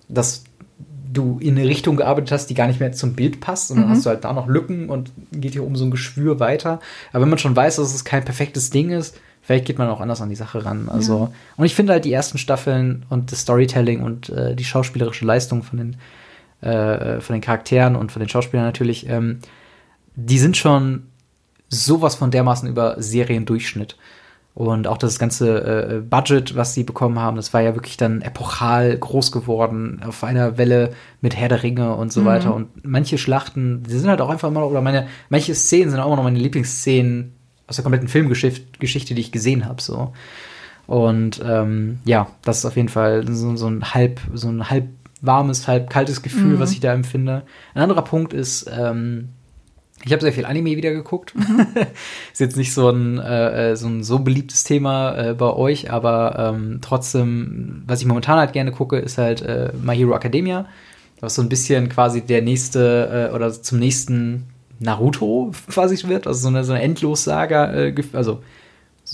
[0.07, 0.43] dass
[1.11, 3.71] du in eine Richtung gearbeitet hast, die gar nicht mehr zum Bild passt.
[3.71, 3.91] Und dann Mhm.
[3.91, 6.79] hast du halt da noch Lücken und geht hier um so ein Geschwür weiter.
[7.11, 9.99] Aber wenn man schon weiß, dass es kein perfektes Ding ist, vielleicht geht man auch
[10.01, 10.89] anders an die Sache ran.
[10.89, 15.25] Also, und ich finde halt die ersten Staffeln und das Storytelling und äh, die schauspielerische
[15.25, 15.95] Leistung von den,
[16.61, 19.39] äh, von den Charakteren und von den Schauspielern natürlich, ähm,
[20.15, 21.07] die sind schon
[21.73, 23.97] sowas von dermaßen über Seriendurchschnitt.
[24.55, 28.21] Und auch das ganze äh, Budget, was sie bekommen haben, das war ja wirklich dann
[28.21, 32.53] epochal groß geworden, auf einer Welle mit Herr der Ringe und so weiter.
[32.53, 35.99] Und manche Schlachten, die sind halt auch einfach immer noch, oder meine, manche Szenen sind
[35.99, 37.33] auch immer noch meine Lieblingsszenen
[37.65, 39.81] aus der kompletten Filmgeschichte, Geschichte, die ich gesehen habe.
[39.81, 40.13] So.
[40.85, 44.87] Und ähm, ja, das ist auf jeden Fall so, so ein halb, so ein halb
[45.21, 47.43] warmes, halb kaltes Gefühl, was ich da empfinde.
[47.73, 49.29] Ein anderer Punkt ist, ähm,
[50.05, 51.33] ich habe sehr viel Anime wieder geguckt.
[52.33, 55.91] ist jetzt nicht so ein, äh, äh, so ein so beliebtes Thema äh, bei euch,
[55.91, 60.65] aber ähm, trotzdem, was ich momentan halt gerne gucke, ist halt äh, My Hero Academia.
[61.21, 64.43] Was so ein bisschen quasi der nächste äh, oder zum nächsten
[64.79, 66.27] Naruto quasi wird.
[66.27, 68.41] Also so eine, so eine Endlossaga, äh, also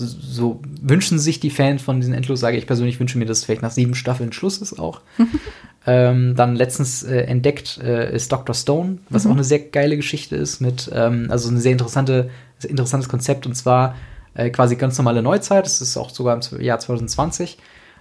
[0.06, 2.56] so, so wünschen sich die Fans von diesen Endlossaga.
[2.56, 5.00] Ich persönlich wünsche mir, dass es vielleicht nach sieben Staffeln Schluss ist auch.
[5.86, 8.54] ähm, dann letztens äh, entdeckt äh, ist Dr.
[8.54, 12.70] Stone, was auch eine sehr geile Geschichte ist mit, ähm, also ein sehr interessante, sehr
[12.70, 13.94] interessantes Konzept und zwar
[14.34, 15.66] äh, quasi ganz normale Neuzeit.
[15.66, 17.58] Das ist auch sogar im Jahr 2020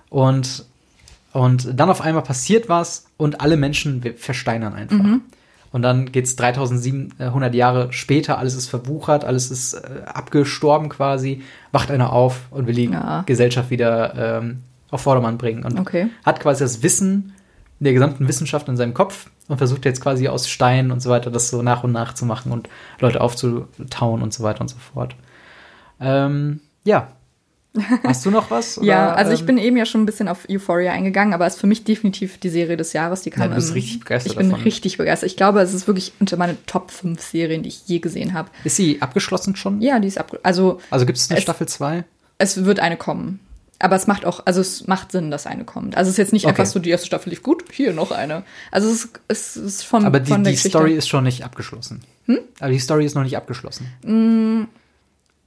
[0.09, 0.65] und
[1.31, 4.97] und dann auf einmal passiert was und alle Menschen versteinern einfach.
[5.72, 11.91] Und dann geht's 3700 Jahre später, alles ist verwuchert, alles ist äh, abgestorben quasi, wacht
[11.91, 13.22] einer auf und will die Ja.
[13.26, 14.59] Gesellschaft wieder ähm,
[14.89, 15.63] auf Vordermann bringen.
[15.63, 16.07] Und Okay.
[16.26, 17.34] hat quasi das Wissen
[17.80, 21.32] der gesamten Wissenschaft in seinem Kopf und versucht jetzt quasi aus Stein und so weiter
[21.32, 22.67] das so nach und nach zu machen und
[22.99, 25.15] Leute aufzutauen und so weiter und so fort.
[26.01, 27.09] Ähm, ja.
[28.03, 28.80] Hast du noch was?
[28.82, 31.45] Ja, oder, also ich ähm, bin eben ja schon ein bisschen auf Euphoria eingegangen, aber
[31.45, 33.22] es ist für mich definitiv die Serie des Jahres.
[33.22, 34.63] Die kam Ja, du bist im- richtig begeistert Ich bin davon.
[34.63, 35.30] richtig begeistert.
[35.30, 38.49] Ich glaube, es ist wirklich unter meine Top 5 Serien, die ich je gesehen habe.
[38.63, 39.82] Ist sie abgeschlossen schon?
[39.82, 40.39] Ja, die ist abge...
[40.43, 42.03] Also Also gibt es eine Staffel 2?
[42.39, 43.39] es wird eine kommen.
[43.82, 45.95] Aber es macht auch, also es macht Sinn, dass eine kommt.
[45.95, 46.49] Also es ist jetzt nicht Okay.
[46.49, 48.43] einfach so, die erste Staffel lief gut, hier noch eine.
[48.72, 50.55] Also es ist, es ist von, Aber die, von die.
[50.57, 52.01] Story ist schon nicht abgeschlossen.
[52.26, 52.39] Hm?
[52.59, 53.88] Aber die Story ist noch nicht abgeschlossen.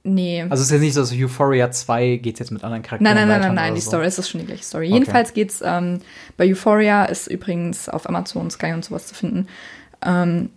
[0.05, 0.41] Nee.
[0.41, 3.27] Also es ist jetzt nicht so, dass Euphoria 2 geht jetzt mit anderen Charakteren Nein,
[3.27, 3.91] nein, nein, nein, nein, die so.
[3.91, 4.87] Story ist schon die gleiche Story.
[4.87, 4.93] Okay.
[4.95, 5.99] Jedenfalls geht's ähm,
[6.35, 9.47] bei Euphoria ist übrigens auf Amazon, Sky und sowas zu finden.
[10.05, 10.49] Ähm,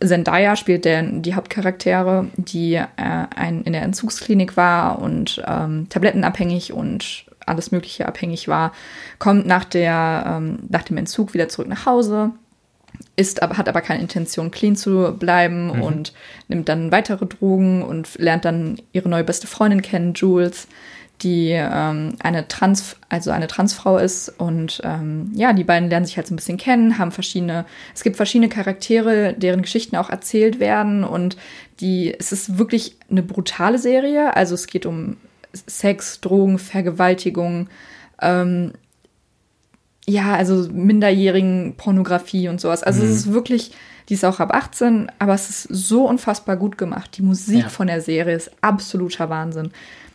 [0.00, 6.72] Zendaya spielt der, die Hauptcharaktere, die äh, ein, in der Entzugsklinik war und ähm, tablettenabhängig
[6.72, 8.72] und alles Mögliche abhängig war,
[9.18, 12.32] kommt nach, der, ähm, nach dem Entzug wieder zurück nach Hause,
[13.18, 16.12] ist aber, hat aber keine Intention, clean zu bleiben und
[16.46, 20.68] nimmt dann weitere Drogen und lernt dann ihre neue beste Freundin kennen, Jules,
[21.22, 24.28] die ähm, eine Trans, also eine Transfrau ist.
[24.38, 28.04] Und ähm, ja, die beiden lernen sich halt so ein bisschen kennen, haben verschiedene, es
[28.04, 31.02] gibt verschiedene Charaktere, deren Geschichten auch erzählt werden.
[31.02, 31.36] Und
[31.80, 34.36] die, es ist wirklich eine brutale Serie.
[34.36, 35.16] Also es geht um
[35.52, 37.68] Sex, Drogen, Vergewaltigung,
[38.22, 38.74] ähm,
[40.08, 42.82] ja, also minderjährigen Pornografie und sowas.
[42.82, 43.72] Also es ist wirklich,
[44.08, 47.16] die ist auch ab 18, aber es ist so unfassbar gut gemacht.
[47.18, 47.68] Die Musik Ja.
[47.68, 49.70] von der Serie ist absoluter Wahnsinn.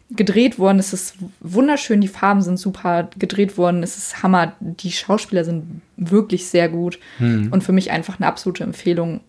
[0.10, 4.91] Gedreht worden, es ist wunderschön, die Farben sind super gedreht worden, es ist Hammer, die
[4.91, 9.22] Schauspieler sind wirklich sehr gut und für mich einfach eine absolute Empfehlung.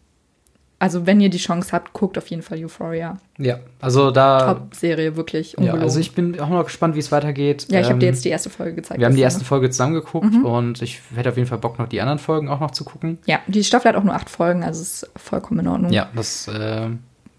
[0.84, 3.16] Also wenn ihr die Chance habt, guckt auf jeden Fall Euphoria.
[3.38, 4.52] Ja, also da.
[4.54, 5.82] Top-Serie, wirklich Ja, ungelogen.
[5.82, 7.66] also ich bin auch noch gespannt, wie es weitergeht.
[7.70, 9.00] ja, ich habe dir Ähm, jetzt die erste Folge gezeigt.
[9.00, 10.44] Wir haben die erste Folge zusammen geguckt Mhm.
[10.44, 13.16] und ich hätte auf jeden Fall Bock, noch die anderen Folgen auch noch zu gucken.
[13.24, 15.90] Ja, die Staffel hat auch nur acht Folgen, also es ist vollkommen in Ordnung.
[15.90, 16.88] Ja, das äh,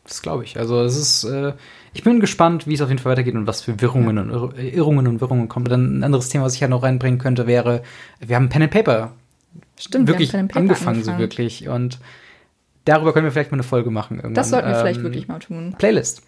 [0.06, 0.58] das glaube ich.
[0.58, 1.54] Also es ist, äh,
[1.94, 4.58] ich bin gespannt, wie es auf jeden Fall weitergeht und was für Wirrungen und Irr-
[4.58, 5.66] Irrungen und Wirrungen kommen.
[5.66, 7.84] Dann ein anderes Thema, was ich ja noch reinbringen könnte, wäre,
[8.20, 9.12] wir haben Pen and Paper
[9.80, 11.68] Stimmt, wirklich wir haben Pen and Paper angefangen, so wirklich.
[11.68, 12.00] Und
[12.86, 14.34] darüber können wir vielleicht mal eine Folge machen irgendwann.
[14.36, 15.76] Das sollten wir vielleicht Ähm, wirklich mal tun.
[15.78, 16.22] Playlist.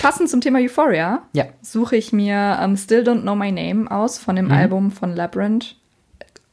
[0.00, 1.44] Passend zum Thema Euphoria Ja.
[1.62, 4.52] suche ich mir ähm, Still Don't Know My Name aus von dem Mhm.
[4.52, 5.76] Album von Labyrinth.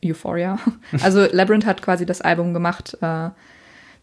[0.04, 0.58] Euphoria.
[1.04, 3.30] Also Labyrinth hat quasi das Album gemacht äh,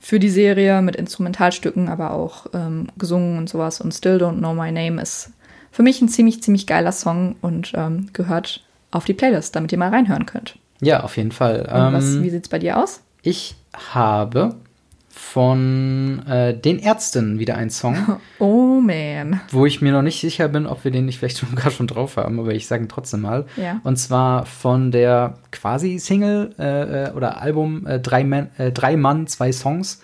[0.00, 3.80] für die Serie mit Instrumentalstücken, aber auch ähm, gesungen und sowas.
[3.80, 5.30] Und Still Don't Know My Name ist
[5.70, 9.78] für mich ein ziemlich, ziemlich geiler Song und ähm, gehört auf die Playlist, damit ihr
[9.78, 10.59] mal reinhören könnt.
[10.80, 11.66] Ja, auf jeden Fall.
[11.70, 13.00] Was, Ähm, wie sieht's bei dir aus?
[13.22, 14.57] ich habe
[15.14, 19.40] von äh, den Ärzten wieder einen Song, Oh man.
[19.50, 22.16] wo ich mir noch nicht sicher bin, ob wir den nicht vielleicht sogar schon drauf
[22.16, 23.44] haben, aber ich sage ihn trotzdem mal.
[23.56, 23.80] Ja.
[23.84, 28.96] Und zwar von der quasi Single äh, äh, oder Album äh, drei, Man, äh, drei
[28.96, 30.00] Mann, zwei Songs,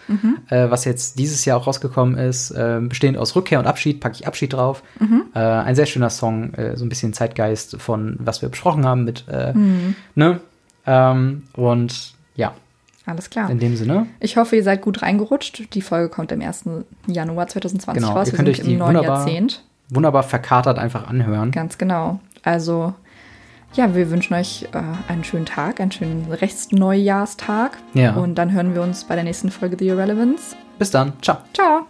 [0.51, 2.55] äh, was jetzt dieses Jahr auch rausgekommen ist,
[2.89, 4.83] bestehend aus Rückkehr und Abschied, packe ich Abschied drauf.
[5.35, 9.27] Äh, ein sehr schöner Song, so ein bisschen Zeitgeist von was wir besprochen haben mit,
[9.29, 9.53] äh,
[10.15, 10.41] ne?
[10.87, 12.53] Ähm, und ja,
[13.09, 13.49] Alles klar.
[13.51, 14.07] in dem Sinne.
[14.21, 15.75] Ich hoffe, ihr seid gut reingerutscht.
[15.75, 16.65] Die Folge kommt am 1.
[17.07, 18.27] Januar 2020 Genau, raus.
[18.29, 19.65] ihr Wir könnt euch die im neuen wunderbar- Jahrzehnt.
[19.91, 21.51] Wunderbar verkatert einfach anhören.
[21.51, 22.21] Ganz genau.
[22.43, 22.93] Also,
[23.75, 27.79] ja, wir wünschen euch äh, einen schönen Tag, einen schönen Restneujahrstag.
[27.95, 28.15] Ja.
[28.15, 30.55] Und dann hören wir uns bei der nächsten Folge The Irrelevance.
[30.79, 31.15] Bis dann.
[31.23, 31.39] Ciao.
[31.55, 31.88] Ciao!